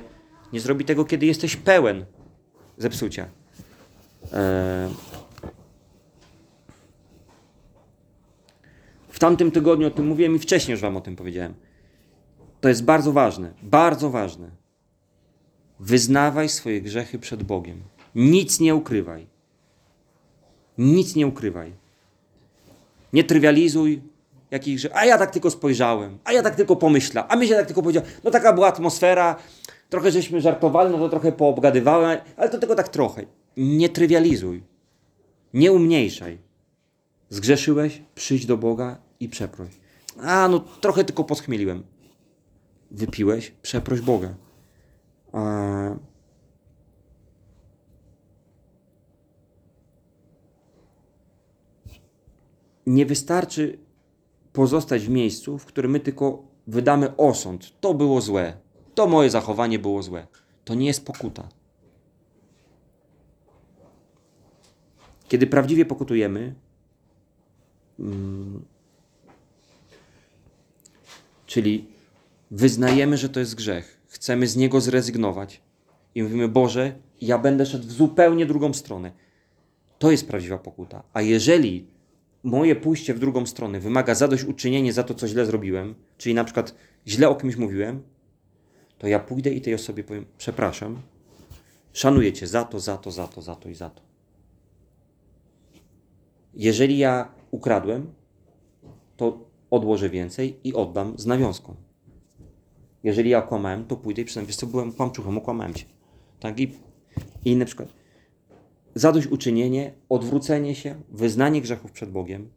[0.53, 2.05] nie zrobi tego, kiedy jesteś pełen
[2.79, 3.29] zepsucia.
[4.33, 4.89] E,
[9.09, 11.55] w tamtym tygodniu o tym mówiłem i wcześniej już wam o tym powiedziałem.
[12.61, 14.51] To jest bardzo ważne, bardzo ważne.
[15.81, 17.81] Wyznawaj swoje grzechy przed Bogiem.
[18.15, 19.27] Nic nie ukrywaj.
[20.79, 21.73] Nic nie ukrywaj.
[23.13, 24.03] Nie trywializuj
[24.51, 24.97] jakich grzechów.
[24.97, 27.83] A ja tak tylko spojrzałem, a ja tak tylko pomyślałem, a my się tak tylko
[27.83, 28.03] powiedział.
[28.25, 29.37] No taka była atmosfera,
[29.91, 33.27] trochę żeśmy żartowali, no to trochę poobgadywałem, ale to tylko tak trochę.
[33.57, 34.63] Nie trywializuj.
[35.55, 36.39] Nie umniejszaj.
[37.29, 39.69] Zgrzeszyłeś, przyjdź do Boga i przeproś.
[40.23, 41.83] A, no trochę tylko podchmieliłem.
[42.91, 44.35] Wypiłeś, przeproś Boga.
[45.33, 45.41] A...
[52.89, 53.79] Nie wystarczy
[54.53, 57.81] pozostać w miejscu, w którym my tylko wydamy osąd.
[57.81, 58.57] To było złe.
[58.95, 60.27] To moje zachowanie było złe.
[60.65, 61.49] To nie jest pokuta.
[65.29, 66.55] Kiedy prawdziwie pokutujemy,
[67.99, 68.65] mm,
[71.47, 71.87] czyli
[72.51, 75.61] wyznajemy, że to jest grzech, chcemy z niego zrezygnować
[76.15, 79.13] i mówimy: Boże, ja będę szedł w zupełnie drugą stronę.
[79.99, 81.03] To jest prawdziwa pokuta.
[81.13, 81.98] A jeżeli
[82.43, 86.75] moje pójście w drugą stronę wymaga zadośćuczynienia za to, co źle zrobiłem, czyli na przykład
[87.07, 88.03] źle o kimś mówiłem,
[88.99, 90.97] to ja pójdę i tej osobie powiem: Przepraszam,
[91.93, 94.03] szanuję cię za to, za to, za to, za to i za to.
[96.55, 98.13] Jeżeli ja ukradłem,
[99.17, 101.75] to odłożę więcej i oddam z nawiązką.
[103.03, 105.85] Jeżeli ja okłamałem, to pójdę i przyznam, wiesz co, byłem kłamczuchem, okłamałem cię.
[106.41, 106.61] Tak?
[106.61, 106.63] I,
[107.45, 107.98] I inny przykład.
[108.95, 112.51] Zadośćuczynienie, odwrócenie się, wyznanie grzechów przed Bogiem,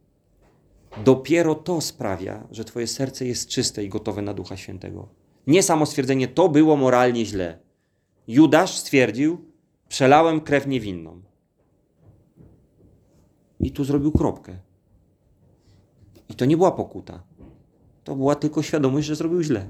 [1.04, 5.08] dopiero to sprawia, że twoje serce jest czyste i gotowe na Ducha Świętego.
[5.46, 7.58] Nie samo stwierdzenie, to było moralnie źle.
[8.28, 9.44] Judasz stwierdził,
[9.88, 11.22] przelałem krew niewinną.
[13.60, 14.58] I tu zrobił kropkę.
[16.28, 17.22] I to nie była pokuta.
[18.04, 19.68] To była tylko świadomość, że zrobił źle.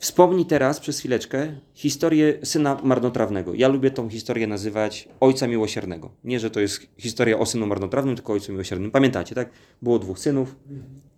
[0.00, 3.54] Wspomnij teraz przez chwileczkę historię syna marnotrawnego.
[3.54, 6.10] Ja lubię tą historię nazywać ojca miłosiernego.
[6.24, 8.90] Nie, że to jest historia o synu marnotrawnym, tylko ojcu miłosiernym.
[8.90, 9.50] Pamiętacie, tak?
[9.82, 10.56] Było dwóch synów.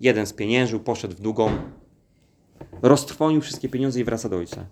[0.01, 1.51] Jeden spieniężył, poszedł w długą,
[2.83, 4.67] roztrwonił wszystkie pieniądze i wraca do ojca.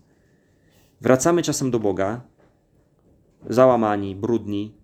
[1.00, 2.20] Wracamy czasem do Boga,
[3.48, 4.74] załamani, brudni,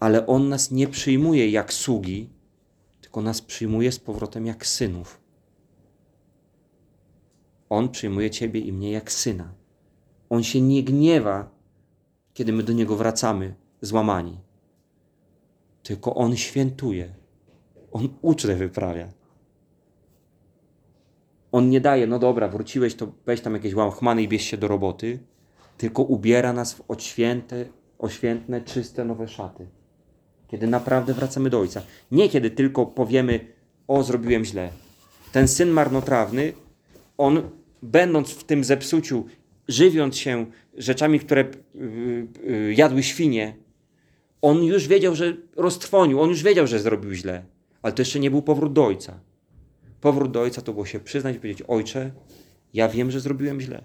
[0.00, 2.28] ale On nas nie przyjmuje jak sługi,
[3.00, 5.17] tylko nas przyjmuje z powrotem jak synów.
[7.70, 9.52] On przyjmuje Ciebie i mnie jak syna.
[10.30, 11.50] On się nie gniewa,
[12.34, 14.38] kiedy my do Niego wracamy złamani.
[15.82, 17.14] Tylko On świętuje.
[17.92, 19.08] On ucztę wyprawia.
[21.52, 24.68] On nie daje, no dobra, wróciłeś, to weź tam jakieś łachmany i bierz się do
[24.68, 25.18] roboty,
[25.78, 27.64] tylko ubiera nas w odświęte,
[27.98, 29.66] oświętne, czyste, nowe szaty.
[30.48, 31.82] Kiedy naprawdę wracamy do Ojca.
[32.10, 33.52] Nie kiedy tylko powiemy,
[33.88, 34.70] o, zrobiłem źle.
[35.32, 36.52] Ten syn marnotrawny,
[37.18, 37.42] on
[37.82, 39.26] będąc w tym zepsuciu,
[39.68, 43.56] żywiąc się rzeczami, które yy, yy, jadły świnie,
[44.42, 47.44] on już wiedział, że roztrwonił, on już wiedział, że zrobił źle.
[47.82, 49.20] Ale to jeszcze nie był powrót do Ojca.
[50.00, 52.10] Powrót do Ojca to było się przyznać i powiedzieć, Ojcze,
[52.74, 53.84] ja wiem, że zrobiłem źle.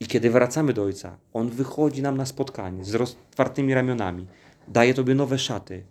[0.00, 4.26] I kiedy wracamy do Ojca, On wychodzi nam na spotkanie z roztwartymi ramionami,
[4.68, 5.84] daje Tobie nowe szaty,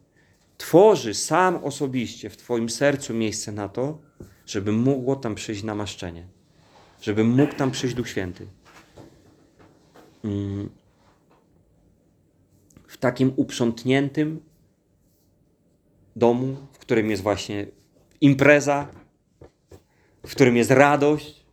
[0.58, 3.98] tworzy sam osobiście w Twoim sercu miejsce na to,
[4.46, 6.28] żeby mogło tam przyjść namaszczenie,
[7.02, 8.48] żeby mógł tam przyjść Duch Święty.
[10.24, 10.70] Mm.
[12.88, 14.40] W takim uprzątniętym
[16.16, 17.68] domu, w którym jest właśnie
[18.22, 18.88] impreza,
[20.26, 21.46] w którym jest radość,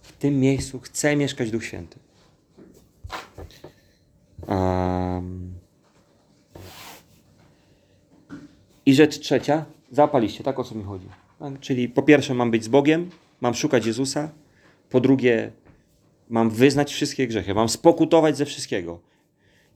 [0.00, 1.98] w tym miejscu chce mieszkać Duch Święty.
[4.48, 5.54] Um.
[8.86, 11.08] I rzecz trzecia, zapaliście, tak o co mi chodzi.
[11.60, 14.30] Czyli po pierwsze mam być z Bogiem, mam szukać Jezusa,
[14.90, 15.52] po drugie
[16.28, 19.00] mam wyznać wszystkie grzechy, mam spokutować ze wszystkiego.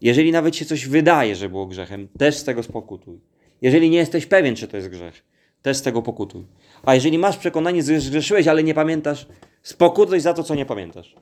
[0.00, 3.18] Jeżeli nawet się coś wydaje, że było grzechem, też z tego spokutuj.
[3.62, 5.24] Jeżeli nie jesteś pewien, czy to jest grzech,
[5.62, 6.44] też z tego pokutuj.
[6.82, 9.26] A jeżeli masz przekonanie, że zgrzeszyłeś, ale nie pamiętasz,
[9.62, 11.14] spokutuj za to, co nie pamiętasz.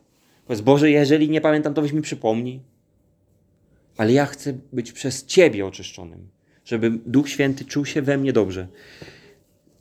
[0.47, 2.61] Powiedz, Boże, jeżeli nie pamiętam, to weź mi przypomnij.
[3.97, 6.29] Ale ja chcę być przez Ciebie oczyszczonym
[6.69, 8.69] żeby Duch Święty czuł się we mnie dobrze.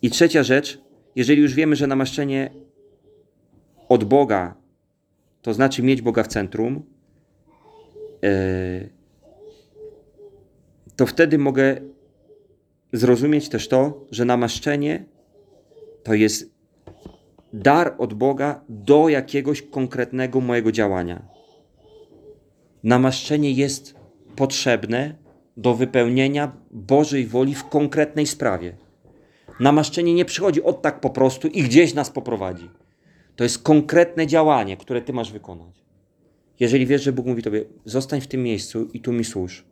[0.02, 0.82] I trzecia rzecz,
[1.16, 2.50] jeżeli już wiemy, że namaszczenie
[3.90, 4.56] od Boga
[5.42, 6.84] to znaczy mieć Boga w centrum,
[8.24, 8.90] e,
[10.96, 11.82] to wtedy mogę
[12.94, 15.06] zrozumieć też to, że namaszczenie
[16.04, 16.52] to jest
[17.54, 21.28] dar od Boga do jakiegoś konkretnego mojego działania.
[22.84, 23.96] Namaszczenie jest
[24.36, 25.16] potrzebne
[25.58, 28.78] do wypełnienia Bożej woli w konkretnej sprawie.
[29.60, 32.70] Namaszczenie nie przychodzi od tak po prostu i gdzieś nas poprowadzi.
[33.36, 35.76] To jest konkretne działanie, które ty masz wykonać.
[36.60, 39.66] Jeżeli wiesz, że Bóg mówi tobie, zostań w tym miejscu i tu mi służ,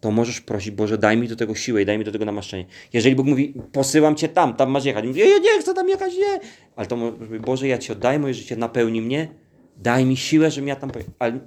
[0.00, 2.66] to możesz prosić, Boże, daj mi do tego siłę i daj mi do tego namaszczenie.
[2.92, 6.14] Jeżeli Bóg mówi, posyłam cię tam, tam masz jechać, mówi, ja nie chcę tam jechać,
[6.14, 6.40] nie.
[6.76, 9.28] Ale to mówi, Boże, ja ci oddaję moje życie, napełni mnie,
[9.76, 11.14] daj mi siłę, żebym ja tam pojechał.
[11.18, 11.40] Ale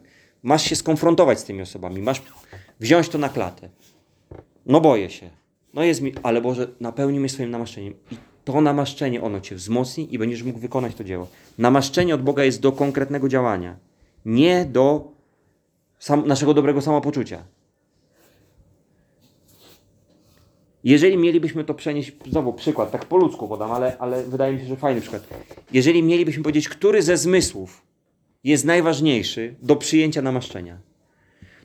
[0.44, 2.22] masz się skonfrontować z tymi osobami, masz
[2.80, 3.70] wziąć to na klatę.
[4.66, 5.39] No boję się.
[5.74, 7.94] No jest mi, ale Boże, napełni mnie swoim namaszczeniem.
[8.12, 11.28] I to namaszczenie, ono cię wzmocni i będziesz mógł wykonać to dzieło.
[11.58, 13.78] Namaszczenie od Boga jest do konkretnego działania,
[14.26, 15.12] nie do
[16.00, 17.44] sam, naszego dobrego samopoczucia.
[20.84, 24.66] Jeżeli mielibyśmy to przenieść, znowu przykład, tak po ludzku podam, ale, ale wydaje mi się,
[24.66, 25.28] że fajny przykład.
[25.74, 27.82] Jeżeli mielibyśmy powiedzieć, który ze zmysłów
[28.44, 30.78] jest najważniejszy do przyjęcia namaszczenia,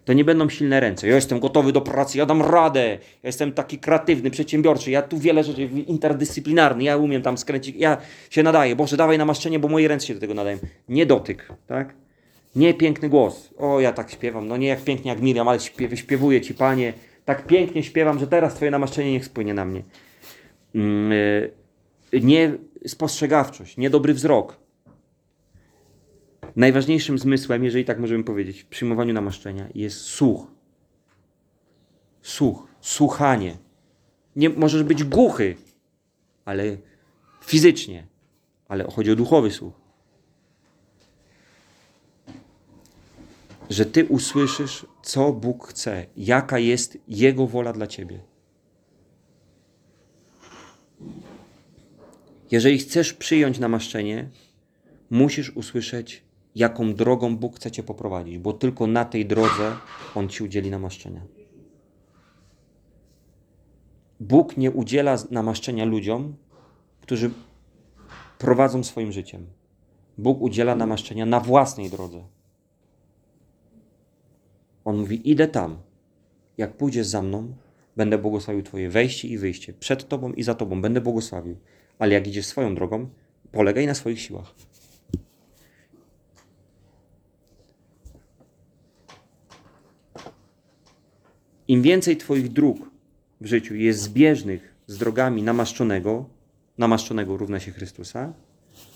[0.05, 1.09] to nie będą silne ręce.
[1.09, 2.89] Ja jestem gotowy do pracy, ja dam radę,
[3.23, 7.97] ja jestem taki kreatywny, przedsiębiorczy, ja tu wiele rzeczy, interdyscyplinarny, ja umiem tam skręcić, ja
[8.31, 8.77] się nadaję.
[8.77, 10.59] Boże, dawaj namaszczenie, bo moje ręce się do tego nadają.
[10.89, 11.95] Nie dotyk, tak?
[12.57, 13.51] Nie piękny głos.
[13.59, 14.49] O, ja tak śpiewam.
[14.49, 16.93] No nie jak pięknie jak Miriam, ale śpiew, śpiewuję Ci, Panie.
[17.25, 19.83] Tak pięknie śpiewam, że teraz Twoje namaszczenie niech spłynie na mnie.
[20.75, 21.51] Mm, y,
[22.23, 22.53] Nie
[22.87, 24.64] spostrzegawczość, niedobry wzrok.
[26.57, 30.47] Najważniejszym zmysłem, jeżeli tak możemy powiedzieć, w przyjmowaniu namaszczenia jest słuch.
[32.23, 33.57] Słuch, słuchanie.
[34.37, 35.57] Nie możesz być głuchy,
[36.45, 36.77] ale
[37.45, 38.07] fizycznie,
[38.69, 39.85] ale chodzi o duchowy słuch.
[43.71, 48.21] Że ty usłyszysz, co Bóg chce, jaka jest Jego wola dla ciebie.
[52.51, 54.29] Jeżeli chcesz przyjąć namaszczenie,
[55.11, 56.24] musisz usłyszeć,
[56.55, 59.77] jaką drogą Bóg chce cię poprowadzić, bo tylko na tej drodze
[60.15, 61.21] On ci udzieli namaszczenia.
[64.21, 66.37] Bóg nie udziela namaszczenia ludziom,
[67.01, 67.31] którzy
[68.39, 69.47] prowadzą swoim życiem.
[70.19, 72.25] Bóg udziela namaszczenia na własnej drodze.
[74.85, 75.79] On mówi: Idę tam.
[76.59, 77.55] Jak pójdziesz za mną,
[77.97, 79.73] będę błogosławił Twoje wejście i wyjście.
[79.73, 81.57] Przed Tobą i za Tobą będę błogosławił.
[81.99, 83.09] Ale jak idziesz swoją drogą,
[83.53, 84.55] polegaj na swoich siłach.
[91.69, 92.91] Im więcej Twoich dróg
[93.41, 96.29] w życiu jest zbieżnych z drogami namaszczonego,
[96.79, 98.33] namaszczonego równa się Chrystusa,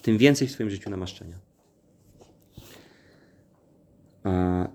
[0.03, 1.39] tym więcej w Twoim życiu namaszczenia.
[4.25, 4.69] A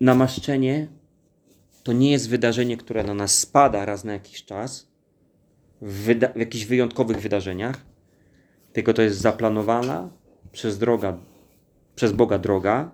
[0.00, 0.88] namaszczenie
[1.82, 4.88] to nie jest wydarzenie, które na nas spada raz na jakiś czas,
[5.82, 7.86] w, wyda- w jakichś wyjątkowych wydarzeniach,
[8.72, 10.10] tylko to jest zaplanowana
[10.52, 11.18] przez, droga,
[11.94, 12.90] przez Boga droga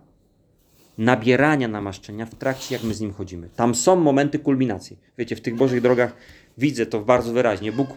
[0.99, 3.49] nabierania namaszczenia w trakcie, jak my z Nim chodzimy.
[3.57, 4.99] Tam są momenty kulminacji.
[5.19, 6.17] Wiecie, w tych Bożych drogach
[6.59, 7.73] widzę to bardzo wyraźnie.
[7.73, 7.89] Bóg,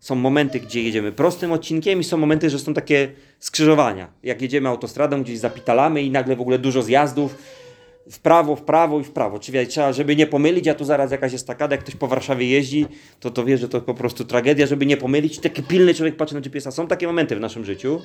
[0.00, 4.08] są momenty, gdzie jedziemy prostym odcinkiem i są momenty, że są takie skrzyżowania.
[4.22, 7.38] Jak jedziemy autostradą, gdzieś zapitalamy i nagle w ogóle dużo zjazdów,
[8.10, 9.38] w prawo, w prawo i w prawo.
[9.38, 12.86] Czyli trzeba, żeby nie pomylić, a tu zaraz jakaś estakada, jak ktoś po Warszawie jeździ,
[13.20, 15.38] to to wie, że to po prostu tragedia, żeby nie pomylić.
[15.38, 16.70] Taki pilny człowiek patrzy na GPS-a.
[16.70, 18.00] Są takie momenty w naszym życiu,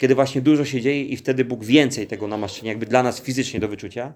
[0.00, 3.60] kiedy właśnie dużo się dzieje i wtedy Bóg więcej tego namaszczenia, jakby dla nas fizycznie
[3.60, 4.12] do wyczucia.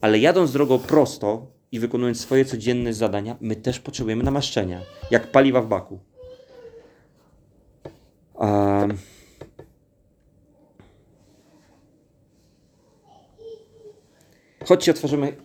[0.00, 5.62] Ale jadąc drogą prosto i wykonując swoje codzienne zadania, my też potrzebujemy namaszczenia, jak paliwa
[5.62, 5.98] w baku.
[8.34, 8.98] Um,
[14.64, 15.36] Chodźcie, otworzymy,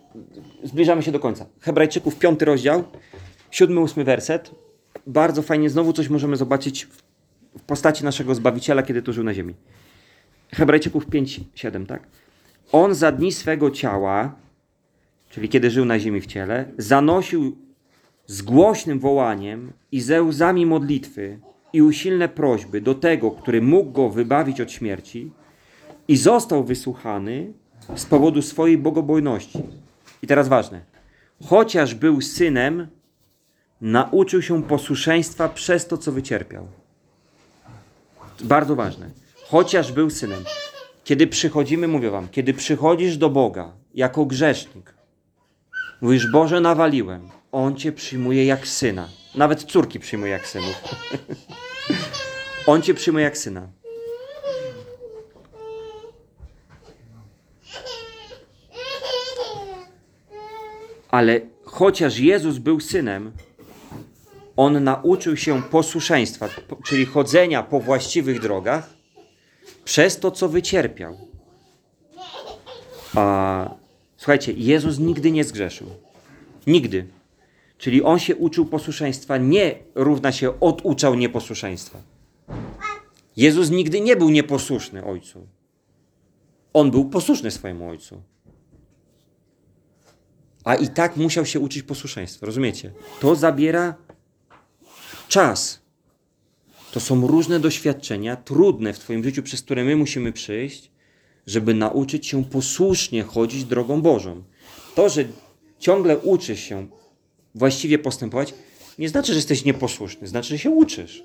[0.63, 1.45] zbliżamy się do końca.
[1.59, 2.83] Hebrajczyków, piąty rozdział,
[3.51, 4.51] siódmy, ósmy werset.
[5.07, 7.08] Bardzo fajnie, znowu coś możemy zobaczyć w
[7.57, 9.55] w postaci naszego Zbawiciela, kiedy tu żył na ziemi.
[10.51, 12.07] Hebrajczyków 5, 7, tak?
[12.71, 14.35] On za dni swego ciała,
[15.29, 17.57] czyli kiedy żył na ziemi w ciele, zanosił
[18.27, 21.39] z głośnym wołaniem i ze łzami modlitwy
[21.73, 25.31] i usilne prośby do tego, który mógł go wybawić od śmierci
[26.07, 27.53] i został wysłuchany
[27.95, 29.59] z powodu swojej bogobojności.
[30.21, 30.81] I teraz ważne.
[31.45, 32.87] Chociaż był synem,
[33.81, 36.67] nauczył się posłuszeństwa przez to, co wycierpiał.
[38.41, 39.09] Bardzo ważne.
[39.47, 40.43] Chociaż był synem.
[41.03, 44.93] Kiedy przychodzimy, mówię wam, kiedy przychodzisz do Boga jako grzesznik,
[46.01, 49.09] mówisz, Boże, nawaliłem, On cię przyjmuje jak syna.
[49.35, 50.75] Nawet córki przyjmuje jak synów.
[52.67, 53.67] On cię przyjmuje jak syna.
[61.09, 63.31] Ale chociaż Jezus był synem,
[64.59, 68.89] on nauczył się posłuszeństwa, po- czyli chodzenia po właściwych drogach,
[69.83, 71.17] przez to, co wycierpiał.
[73.15, 73.75] A,
[74.17, 75.87] słuchajcie, Jezus nigdy nie zgrzeszył.
[76.67, 77.07] Nigdy.
[77.77, 82.01] Czyli on się uczył posłuszeństwa, nie równa się oduczał nieposłuszeństwa.
[83.37, 85.47] Jezus nigdy nie był nieposłuszny ojcu.
[86.73, 88.21] On był posłuszny swojemu ojcu.
[90.63, 92.45] A i tak musiał się uczyć posłuszeństwa.
[92.45, 92.91] Rozumiecie?
[93.19, 93.95] To zabiera
[95.29, 95.79] czas.
[96.91, 100.91] To są różne doświadczenia, trudne w Twoim życiu, przez które my musimy przejść,
[101.47, 104.43] żeby nauczyć się posłusznie chodzić drogą Bożą.
[104.95, 105.25] To, że
[105.79, 106.87] ciągle uczysz się
[107.55, 108.53] właściwie postępować,
[108.99, 111.23] nie znaczy, że jesteś nieposłuszny, znaczy, że się uczysz.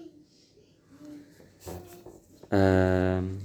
[2.51, 3.39] Em,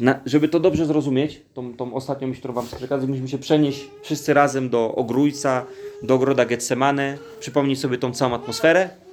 [0.00, 3.88] na, żeby to dobrze zrozumieć, tą, tą ostatnią myśl, którą Wam przekażę, musimy się przenieść
[4.02, 5.66] wszyscy razem do Ogrójca,
[6.02, 9.07] do ogroda Getsemane, przypomnieć sobie tą całą atmosferę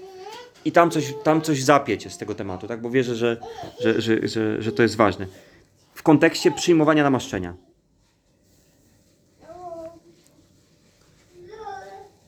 [0.66, 2.82] i tam coś, tam coś zapiecie z tego tematu, tak?
[2.82, 3.38] bo wierzę, że,
[3.80, 5.28] że, że, że, że to jest ważne.
[5.94, 7.54] W kontekście przyjmowania namaszczenia.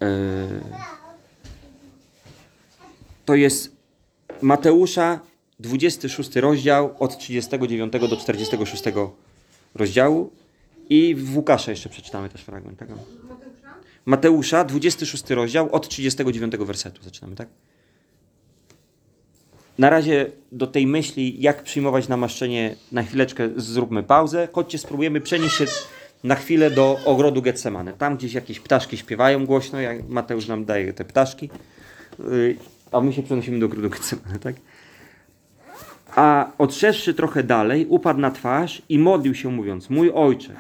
[0.02, 0.88] Eee,
[3.28, 3.76] To jest
[4.42, 5.20] Mateusza
[5.60, 8.84] 26 rozdział od 39 do 46
[9.76, 10.32] rozdziału
[10.90, 12.80] i w Łukasza jeszcze przeczytamy też fragment.
[12.80, 12.90] Tak?
[14.06, 17.48] Mateusza 26 rozdział od 39 wersetu zaczynamy, tak?
[19.80, 24.48] Na razie do tej myśli, jak przyjmować namaszczenie, na chwileczkę zróbmy pauzę.
[24.52, 25.66] Chodźcie, spróbujemy przenieść się
[26.24, 27.94] na chwilę do ogrodu Getsemane.
[27.94, 31.50] Tam gdzieś jakieś ptaszki śpiewają głośno, jak Mateusz nam daje te ptaszki,
[32.20, 32.56] Yy,
[32.92, 34.56] a my się przenosimy do ogrodu Getsemane, tak?
[36.16, 40.54] A odszedłszy trochę dalej, upadł na twarz i modlił się, mówiąc: Mój ojcze,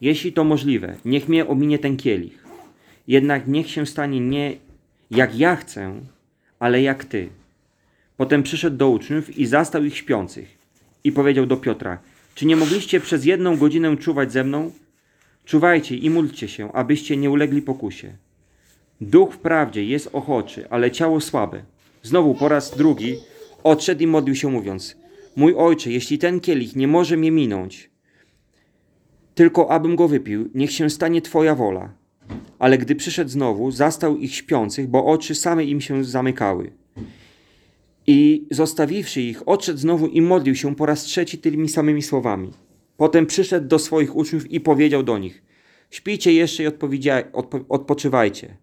[0.00, 2.44] jeśli to możliwe, niech mnie ominie ten kielich.
[3.08, 4.56] Jednak niech się stanie nie
[5.10, 5.94] jak ja chcę,
[6.58, 7.28] ale jak ty.
[8.16, 10.58] Potem przyszedł do uczniów i zastał ich śpiących.
[11.04, 11.98] I powiedział do Piotra:
[12.34, 14.72] Czy nie mogliście przez jedną godzinę czuwać ze mną?
[15.44, 18.12] Czuwajcie i módlcie się, abyście nie ulegli pokusie.
[19.00, 21.62] Duch wprawdzie jest ochoczy, ale ciało słabe.
[22.02, 23.16] Znowu po raz drugi
[23.64, 24.96] odszedł i modlił się, mówiąc:
[25.36, 27.90] Mój ojcze, jeśli ten kielich nie może mnie minąć,
[29.34, 31.94] tylko abym go wypił, niech się stanie Twoja wola.
[32.58, 36.70] Ale gdy przyszedł znowu, zastał ich śpiących, bo oczy same im się zamykały.
[38.06, 42.50] I zostawiwszy ich, odszedł znowu i modlił się po raz trzeci tymi samymi słowami.
[42.96, 45.42] Potem przyszedł do swoich uczniów i powiedział do nich:
[45.90, 48.56] Śpijcie jeszcze i odpo- odpoczywajcie.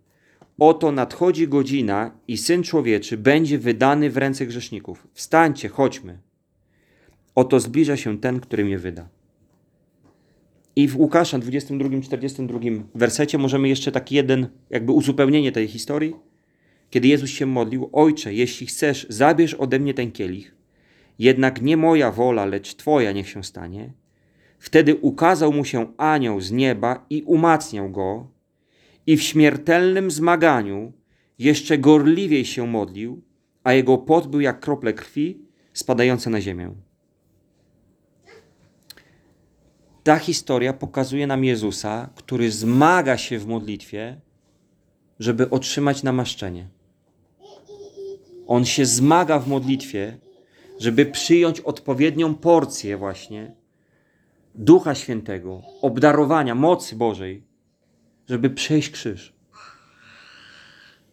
[0.60, 5.08] Oto nadchodzi godzina i syn człowieczy będzie wydany w ręce grzeszników.
[5.14, 6.20] Wstańcie, chodźmy.
[7.36, 9.10] Oto zbliża się ten, który mnie wyda.
[10.76, 16.16] I w Łukasza 22-42 wersecie możemy jeszcze taki jeden, jakby uzupełnienie tej historii.
[16.90, 20.56] Kiedy Jezus się modlił, Ojcze, jeśli chcesz, zabierz ode mnie ten kielich,
[21.20, 23.94] jednak nie moja wola, lecz Twoja niech się stanie.
[24.60, 28.28] Wtedy ukazał mu się anioł z nieba i umacniał go,
[29.08, 30.94] i w śmiertelnym zmaganiu
[31.40, 33.22] jeszcze gorliwiej się modlił,
[33.64, 35.42] a jego pot był jak krople krwi
[35.74, 36.74] spadające na ziemię.
[40.04, 44.22] Ta historia pokazuje nam Jezusa, który zmaga się w modlitwie,
[45.20, 46.68] żeby otrzymać namaszczenie.
[48.50, 50.18] On się zmaga w modlitwie,
[50.80, 53.56] żeby przyjąć odpowiednią porcję właśnie
[54.56, 57.44] Ducha Świętego, obdarowania mocy Bożej,
[58.30, 59.34] żeby przejść krzyż.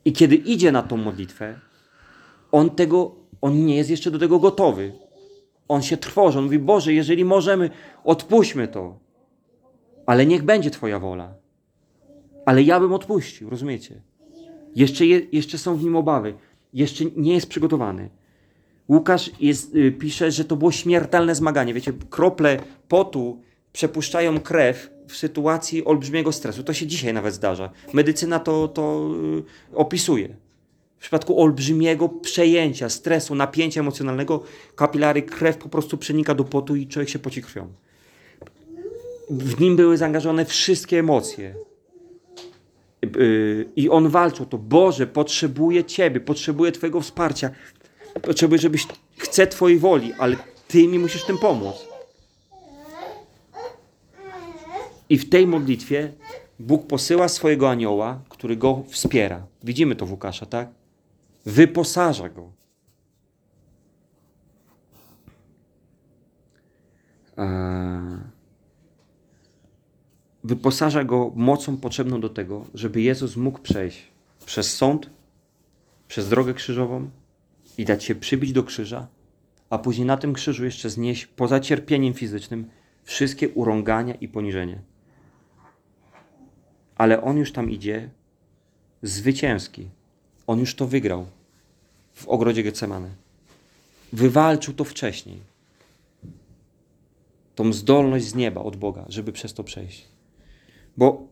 [0.04, 1.60] I kiedy idzie na tą modlitwę,
[2.52, 4.92] on tego, on nie jest jeszcze do tego gotowy.
[5.68, 7.70] On się trwoży, on mówi, Boże, jeżeli możemy,
[8.04, 8.98] odpuśćmy to.
[10.06, 11.34] Ale niech będzie Twoja wola.
[12.46, 14.02] Ale ja bym odpuścił, rozumiecie?
[14.76, 16.34] Jeszcze, je, jeszcze są w nim obawy.
[16.76, 18.10] Jeszcze nie jest przygotowany.
[18.88, 21.74] Łukasz jest, y, pisze, że to było śmiertelne zmaganie.
[21.74, 23.40] Wiecie, krople potu
[23.72, 26.62] przepuszczają krew w sytuacji olbrzymiego stresu.
[26.62, 27.70] To się dzisiaj nawet zdarza.
[27.92, 29.10] Medycyna to, to
[29.72, 30.28] y, opisuje.
[30.96, 34.42] W przypadku olbrzymiego przejęcia, stresu, napięcia emocjonalnego,
[34.74, 37.72] kapilary, krew po prostu przenika do potu i człowiek się poci krwią.
[39.30, 41.54] W nim były zaangażowane wszystkie emocje.
[43.18, 44.58] Yy, I on walczył to.
[44.58, 47.50] Boże, potrzebuję Ciebie, potrzebuję Twojego wsparcia.
[48.22, 48.86] Potrzebuję, żebyś,
[49.16, 50.36] chcę Twojej woli, ale
[50.68, 51.86] Ty mi musisz tym pomóc.
[55.08, 56.12] I w tej modlitwie
[56.58, 59.46] Bóg posyła swojego anioła, który go wspiera.
[59.64, 60.68] Widzimy to w Łukasza, tak?
[61.46, 62.52] Wyposaża go.
[67.36, 68.18] Eee,
[70.46, 73.98] Wyposaża go mocą potrzebną do tego, żeby Jezus mógł przejść
[74.46, 75.10] przez sąd,
[76.08, 77.10] przez drogę krzyżową
[77.78, 79.06] i dać się przybić do krzyża,
[79.70, 82.70] a później na tym krzyżu jeszcze znieść poza cierpieniem fizycznym
[83.04, 84.78] wszystkie urągania i poniżenie.
[86.96, 88.10] Ale on już tam idzie
[89.02, 89.88] zwycięski.
[90.46, 91.26] On już to wygrał
[92.14, 93.10] w ogrodzie Getsemane.
[94.12, 95.40] Wywalczył to wcześniej.
[97.54, 100.15] Tą zdolność z nieba od Boga, żeby przez to przejść.
[100.96, 101.28] Bo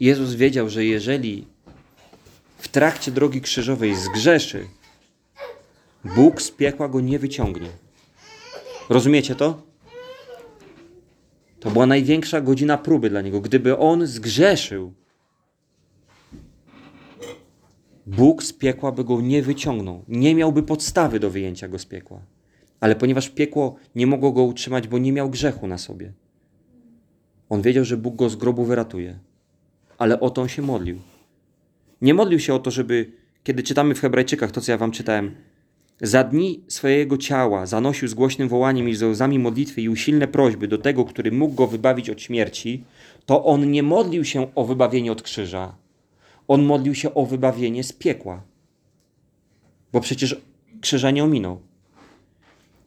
[0.00, 1.46] Jezus wiedział, że jeżeli
[2.58, 4.68] w trakcie drogi krzyżowej zgrzeszy,
[6.04, 7.68] Bóg z piekła go nie wyciągnie.
[8.88, 9.62] Rozumiecie to?
[11.60, 13.40] To była największa godzina próby dla niego.
[13.40, 14.92] Gdyby on zgrzeszył,
[18.06, 20.04] Bóg z piekła by go nie wyciągnął.
[20.08, 22.20] Nie miałby podstawy do wyjęcia go z piekła.
[22.80, 26.12] Ale ponieważ piekło nie mogło go utrzymać, bo nie miał grzechu na sobie,
[27.48, 29.18] on wiedział, że Bóg go z grobu wyratuje.
[29.98, 30.98] Ale o to on się modlił.
[32.02, 33.12] Nie modlił się o to, żeby,
[33.44, 35.34] kiedy czytamy w Hebrajczykach to, co ja wam czytałem,
[36.00, 40.68] za dni swojego ciała zanosił z głośnym wołaniem i z łzami modlitwy i usilne prośby
[40.68, 42.84] do tego, który mógł go wybawić od śmierci,
[43.26, 45.76] to on nie modlił się o wybawienie od krzyża.
[46.48, 48.42] On modlił się o wybawienie z piekła.
[49.92, 50.40] Bo przecież
[50.80, 51.60] krzyża nie ominął.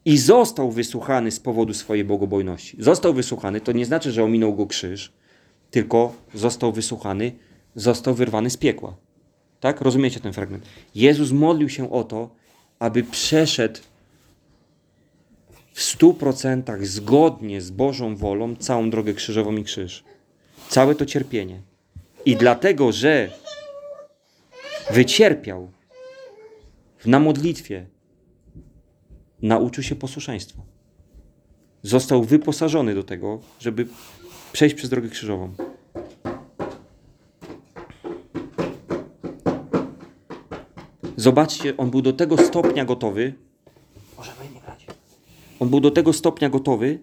[0.04, 2.76] I został wysłuchany z powodu swojej bogobojności.
[2.80, 5.12] Został wysłuchany, to nie znaczy, że ominął go krzyż,
[5.70, 7.32] tylko został wysłuchany,
[7.74, 8.96] został wyrwany z piekła.
[9.60, 9.80] Tak?
[9.80, 10.64] Rozumiecie ten fragment?
[10.94, 12.30] Jezus modlił się o to,
[12.78, 13.80] aby przeszedł
[15.72, 20.04] w stu procentach zgodnie z Bożą wolą całą drogę krzyżową i krzyż.
[20.68, 21.62] Całe to cierpienie.
[22.24, 23.30] I dlatego, że
[24.90, 25.70] wycierpiał
[27.06, 27.86] na modlitwie,
[29.44, 30.62] nauczył się posłuszeństwa.
[31.82, 33.86] Został wyposażony do tego, żeby
[34.52, 35.54] przejść przez drogę krzyżową.
[41.16, 43.34] Zobaczcie, on był do tego stopnia gotowy.
[44.16, 44.86] Możemy nie grać.
[45.60, 46.98] On był do tego stopnia gotowy,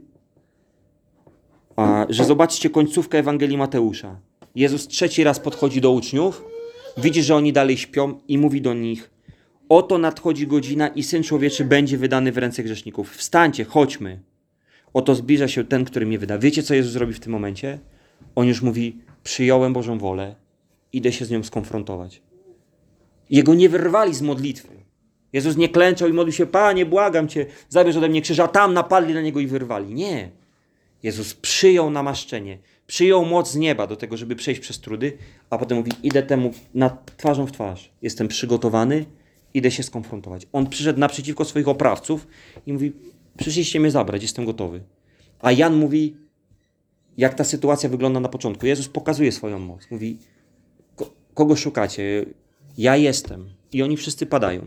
[1.76, 4.20] a, że zobaczcie końcówkę Ewangelii Mateusza.
[4.56, 6.44] Jezus trzeci raz podchodzi do uczniów,
[6.98, 9.12] widzi, że oni dalej śpią i mówi do nich:
[9.72, 13.16] Oto nadchodzi godzina i syn człowieczy będzie wydany w ręce grzeszników.
[13.16, 14.20] Wstańcie, chodźmy.
[14.94, 16.38] Oto zbliża się ten, który mnie wyda.
[16.38, 17.80] Wiecie, co Jezus robi w tym momencie?
[18.36, 20.36] On już mówi: Przyjąłem Bożą wolę,
[20.94, 22.22] idę się z nią skonfrontować.
[23.30, 24.68] Jego nie wyrwali z modlitwy.
[25.34, 28.74] Jezus nie klęczał i modlił się, Panie, błagam Cię, zabierz ode mnie krzyż, a tam
[28.74, 29.94] napadli na Niego i wyrwali.
[29.94, 30.32] Nie.
[31.04, 32.58] Jezus przyjął namaszczenie,
[32.88, 35.18] przyjął moc z nieba do tego, żeby przejść przez trudy,
[35.50, 37.92] a potem mówi, idę temu na twarzą w twarz.
[38.02, 39.06] Jestem przygotowany,
[39.54, 40.48] idę się skonfrontować.
[40.54, 42.28] On przyszedł naprzeciwko swoich oprawców
[42.66, 42.94] i mówi,
[43.38, 44.82] przyszliście mnie zabrać, jestem gotowy.
[45.40, 46.16] A Jan mówi,
[47.18, 48.66] jak ta sytuacja wygląda na początku.
[48.66, 49.92] Jezus pokazuje swoją moc.
[49.92, 50.18] Mówi,
[51.34, 52.26] kogo szukacie?
[52.78, 53.50] Ja jestem.
[53.72, 54.62] I oni wszyscy padają.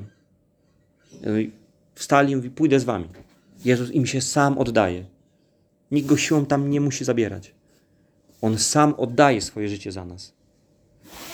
[1.95, 3.09] Wstali i mówi, pójdę z wami.
[3.65, 5.05] Jezus im się sam oddaje.
[5.91, 7.55] Nikt go siłą tam nie musi zabierać.
[8.41, 10.33] On sam oddaje swoje życie za nas.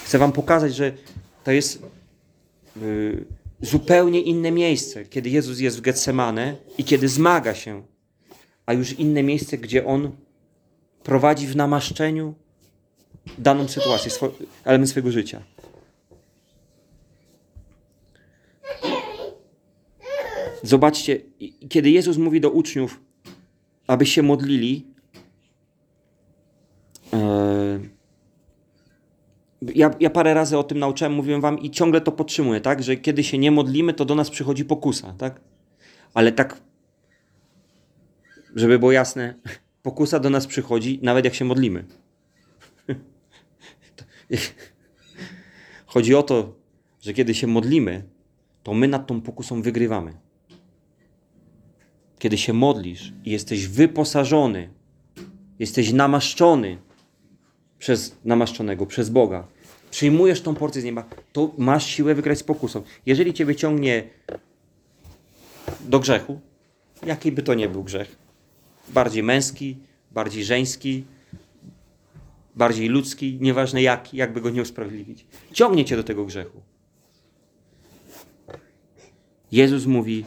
[0.05, 0.93] Chcę wam pokazać, że
[1.45, 1.83] to jest
[2.77, 3.25] yy,
[3.63, 7.83] zupełnie inne miejsce, kiedy Jezus jest w Getsemane i kiedy zmaga się,
[8.67, 10.11] a już inne miejsce, gdzie On
[11.03, 12.35] prowadzi w namaszczeniu
[13.39, 14.33] daną sytuację, swo-
[14.65, 15.43] element swojego życia.
[20.63, 21.21] Zobaczcie,
[21.69, 23.01] kiedy Jezus mówi do uczniów,
[23.87, 24.87] aby się modlili,
[29.75, 32.83] ja, ja parę razy o tym nauczałem, mówiłem wam i ciągle to podtrzymuję, tak?
[32.83, 35.41] Że kiedy się nie modlimy, to do nas przychodzi pokusa, tak?
[36.15, 36.61] Ale tak,
[38.57, 39.35] żeby było jasne,
[39.83, 41.85] pokusa do nas przychodzi nawet jak się modlimy.
[45.87, 46.55] Chodzi o to,
[47.01, 48.03] że kiedy się modlimy,
[48.63, 50.13] to my nad tą pokusą wygrywamy.
[52.19, 54.71] Kiedy się modlisz i jesteś wyposażony,
[55.59, 56.79] jesteś namaszczony
[57.81, 59.47] przez namaszczonego, przez Boga,
[59.91, 62.83] przyjmujesz tą porcję z nieba, to masz siłę wygrać z pokusą.
[63.07, 64.09] Jeżeli cię wyciągnie
[65.81, 66.41] do grzechu,
[67.07, 68.17] jaki by to nie był grzech,
[68.89, 69.77] bardziej męski,
[70.11, 71.05] bardziej żeński,
[72.57, 76.61] bardziej ludzki, nieważne jaki, jakby go nie usprawiedliwić, ciągnie cię do tego grzechu.
[79.53, 80.25] Jezus mówi: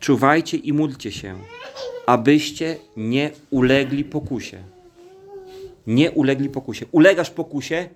[0.00, 1.38] Czuwajcie i módlcie się,
[2.06, 4.62] abyście nie ulegli pokusie.
[5.86, 6.86] Nie ulegli pokusie.
[6.92, 7.88] Ulegasz pokusie,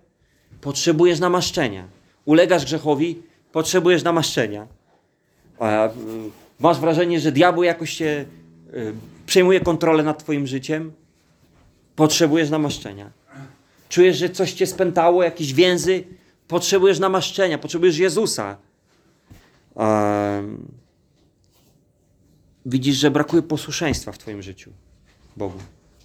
[0.60, 1.84] potrzebujesz namaszczenia.
[2.24, 4.62] Ulegasz grzechowi, potrzebujesz namaszczenia.
[4.62, 5.66] Y,
[6.60, 8.24] masz wrażenie, że diabeł jakoś cię
[8.74, 8.92] y,
[9.26, 10.92] przejmuje kontrolę nad twoim życiem,
[11.96, 13.10] potrzebujesz namaszczenia.
[13.88, 16.04] Czujesz, że coś cię spętało, jakieś więzy,
[16.48, 18.56] potrzebujesz namaszczenia, potrzebujesz Jezusa.
[19.76, 20.83] Em,
[22.66, 24.70] widzisz, że brakuje posłuszeństwa w twoim życiu
[25.36, 25.58] Bogu.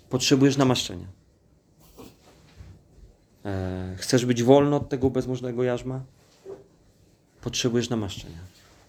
[0.09, 1.05] Potrzebujesz namaszczenia.
[3.45, 6.01] E, chcesz być wolny od tego bezmożnego jarzma?
[7.41, 8.39] Potrzebujesz namaszczenia.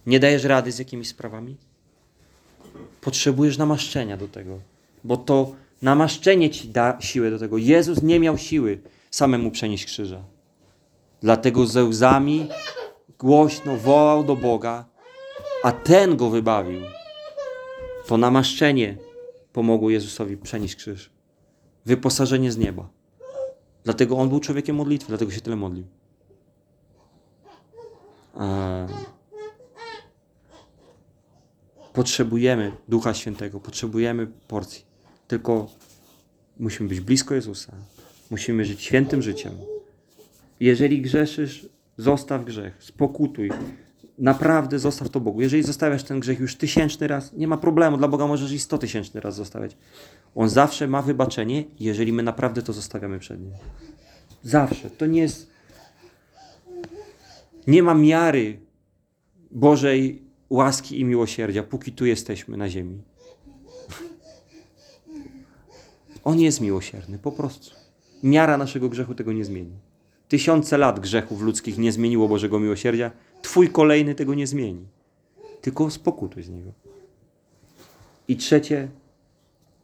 [0.07, 1.57] Nie dajesz rady z jakimiś sprawami?
[3.01, 4.59] Potrzebujesz namaszczenia do tego,
[5.05, 7.59] bo to namaszczenie ci da siłę do tego.
[7.59, 10.23] Jezus nie miał siły samemu przenieść krzyża.
[11.23, 12.49] Dlatego ze łzami
[13.19, 14.85] głośno wołał do Boga,
[15.63, 16.81] a ten go wybawił.
[18.11, 18.97] To namaszczenie
[19.53, 21.11] pomogło Jezusowi przenieść krzyż.
[21.87, 22.91] Wyposażenie z nieba.
[23.85, 25.85] Dlatego on był człowiekiem modlitwy, dlatego się tyle modlił.
[31.93, 34.85] Potrzebujemy Ducha Świętego, potrzebujemy porcji.
[35.29, 35.67] Tylko
[36.59, 37.73] musimy być blisko Jezusa.
[38.31, 39.53] Musimy żyć świętym życiem.
[40.61, 43.51] Jeżeli grzeszysz, zostaw grzech, spokutuj.
[44.21, 45.41] Naprawdę zostaw to Bogu.
[45.41, 47.97] Jeżeli zostawiasz ten grzech już tysięczny raz, nie ma problemu.
[47.97, 49.77] Dla Boga możesz i sto tysięczny raz zostawiać.
[50.35, 53.53] On zawsze ma wybaczenie, jeżeli my naprawdę to zostawiamy przed Nim.
[54.43, 54.91] Zawsze.
[54.91, 55.51] To nie jest...
[57.67, 58.61] Nie ma miary
[59.51, 63.03] Bożej łaski i miłosierdzia, póki tu jesteśmy na ziemi.
[66.25, 67.75] On jest miłosierny, po prostu.
[68.23, 69.73] Miara naszego grzechu tego nie zmieni.
[70.29, 73.11] Tysiące lat grzechów ludzkich nie zmieniło Bożego miłosierdzia.
[73.43, 74.87] Twój kolejny tego nie zmieni.
[75.61, 76.73] Tylko spokutuj z niego.
[78.29, 78.89] I trzecie,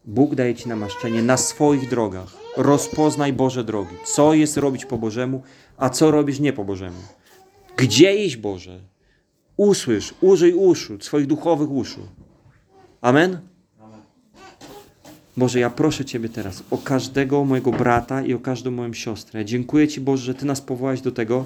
[0.04, 2.36] Bóg daje ci namaszczenie na swoich drogach.
[2.56, 3.96] Rozpoznaj Boże drogi.
[4.04, 5.42] Co jest robić po Bożemu,
[5.76, 6.98] a co robisz nie po Bożemu.
[7.76, 8.80] Gdzie iść Boże?
[9.56, 12.00] Usłysz, użyj uszu, swoich duchowych uszu.
[13.00, 13.40] Amen?
[15.38, 19.44] Boże, ja proszę Ciebie teraz o każdego mojego brata i o każdą moją siostrę.
[19.44, 21.44] Dziękuję Ci, Boże, że Ty nas powołałeś do tego,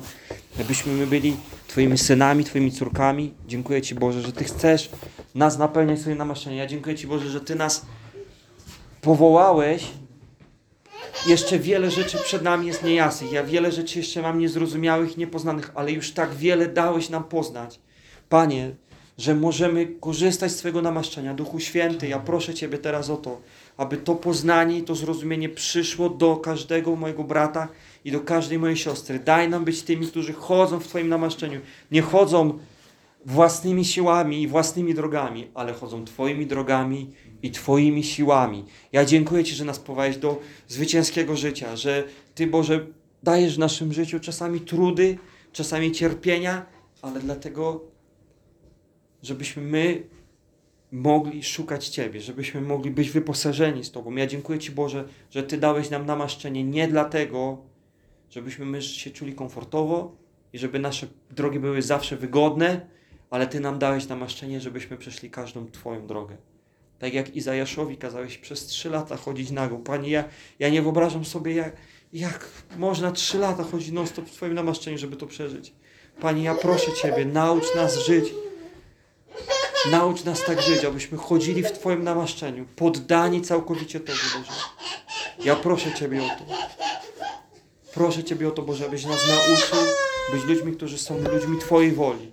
[0.61, 1.37] abyśmy my byli
[1.69, 3.35] Twoimi synami, Twoimi córkami.
[3.49, 4.91] Dziękuję Ci, Boże, że Ty chcesz
[5.35, 6.59] nas napełniać swoim namaszczeniem.
[6.59, 7.87] Ja dziękuję Ci, Boże, że Ty nas
[9.01, 9.87] powołałeś.
[11.27, 13.33] Jeszcze wiele rzeczy przed nami jest niejasnych.
[13.33, 17.81] Ja wiele rzeczy jeszcze mam niezrozumiałych, niepoznanych, ale już tak wiele dałeś nam poznać.
[18.29, 18.71] Panie,
[19.19, 21.35] że możemy korzystać z Twojego namaszczenia.
[21.35, 23.41] Duchu Święty, ja proszę Ciebie teraz o to,
[23.81, 27.69] aby to poznanie i to zrozumienie przyszło do każdego mojego brata
[28.05, 29.19] i do każdej mojej siostry.
[29.19, 31.61] Daj nam być tymi, którzy chodzą w Twoim namaszczeniu.
[31.91, 32.59] Nie chodzą
[33.27, 37.11] własnymi siłami i własnymi drogami, ale chodzą Twoimi drogami
[37.43, 38.65] i Twoimi siłami.
[38.93, 42.05] Ja dziękuję Ci, że nas powołałeś do zwycięskiego życia, że
[42.35, 42.87] Ty, Boże,
[43.23, 45.19] dajesz w naszym życiu czasami trudy,
[45.53, 46.67] czasami cierpienia,
[47.03, 47.81] ale dlatego,
[49.23, 50.03] żebyśmy my
[50.93, 54.17] mogli szukać Ciebie, żebyśmy mogli być wyposażeni z Tobą.
[54.17, 57.59] Ja dziękuję Ci, Boże, że Ty dałeś nam namaszczenie nie dlatego,
[58.31, 60.17] żebyśmy my się czuli komfortowo
[60.53, 62.87] i żeby nasze drogi były zawsze wygodne,
[63.31, 66.37] ale Ty nam dałeś namaszczenie, żebyśmy przeszli każdą Twoją drogę.
[66.99, 69.79] Tak jak Izajaszowi kazałeś przez trzy lata chodzić nago.
[69.79, 70.25] Panie, ja,
[70.59, 71.77] ja nie wyobrażam sobie, jak,
[72.13, 75.73] jak można trzy lata chodzić non-stop w Twoim namaszczeniu, żeby to przeżyć.
[76.21, 78.25] Panie, ja proszę Ciebie, naucz nas żyć.
[79.91, 84.53] Naucz nas tak żyć, abyśmy chodzili w Twoim namaszczeniu, poddani całkowicie Tobie, Boże.
[85.45, 86.45] Ja proszę Ciebie o to.
[87.95, 89.79] Proszę Ciebie o to, Boże, abyś nas nauczył
[90.33, 92.31] być ludźmi, którzy są ludźmi Twojej woli.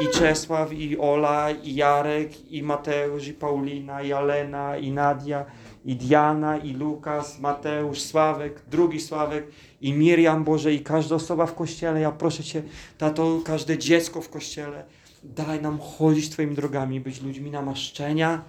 [0.00, 5.44] I Czesław, i Ola, i Jarek, i Mateusz, i Paulina, i Alena, i Nadia,
[5.84, 9.46] i Diana, i Lukas, Mateusz, Sławek, drugi Sławek,
[9.80, 12.00] i Miriam, Boże, i każda osoba w Kościele.
[12.00, 12.62] Ja proszę Cię,
[12.98, 14.84] tato, każde dziecko w Kościele,
[15.22, 18.44] daj nam chodzić Twoimi drogami, być ludźmi namaszczenia,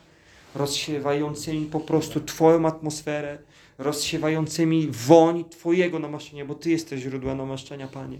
[0.55, 3.37] rozsiewającymi po prostu Twoją atmosferę,
[3.77, 8.19] rozsiewającymi woń Twojego namaszczenia, bo Ty jesteś źródłem namaszczenia, Panie.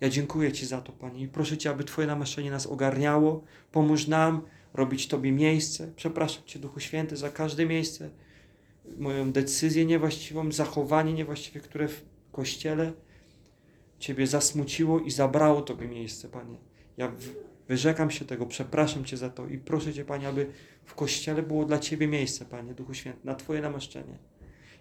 [0.00, 3.44] Ja dziękuję Ci za to, Panie, i proszę Cię, aby Twoje namaszczenie nas ogarniało.
[3.72, 4.42] Pomóż nam
[4.74, 5.92] robić Tobie miejsce.
[5.96, 8.10] Przepraszam Cię, Duchu Święty, za każde miejsce,
[8.98, 12.92] moją decyzję niewłaściwą, zachowanie niewłaściwe, które w Kościele
[13.98, 16.56] Ciebie zasmuciło i zabrało Tobie miejsce, Panie.
[16.96, 17.12] Ja
[17.68, 20.46] wyrzekam się tego, przepraszam Cię za to i proszę Cię, Panie, aby
[20.84, 24.18] w Kościele było dla Ciebie miejsce, Panie, Duchu Święty, na Twoje namaszczenie.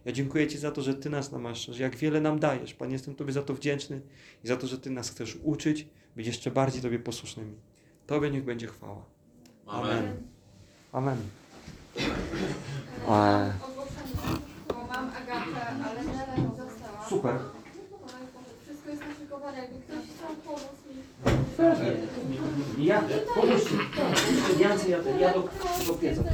[0.06, 2.74] Ja dziękuję Ci za to, że Ty nas namaszczasz, jak wiele nam dajesz.
[2.74, 4.02] Panie, jestem Tobie za to wdzięczny
[4.44, 7.56] i za to, że Ty nas chcesz uczyć, być jeszcze bardziej Tobie posłusznymi.
[8.08, 9.06] Tobie niech będzie chwała.
[9.66, 10.16] Amen.
[10.92, 11.18] Amen.
[13.08, 17.06] A, Ogłoszenie, bo mam Agatę, ale Nela nie została.
[17.10, 17.36] super.
[18.66, 20.77] Wszystko jest naszykowane, jakby ktoś chciał pomóc.
[21.58, 23.04] Ja,
[23.36, 23.62] pomóż
[24.60, 25.50] Jance, ja, ja do,
[25.88, 26.24] do pieca.
[26.24, 26.34] Tak,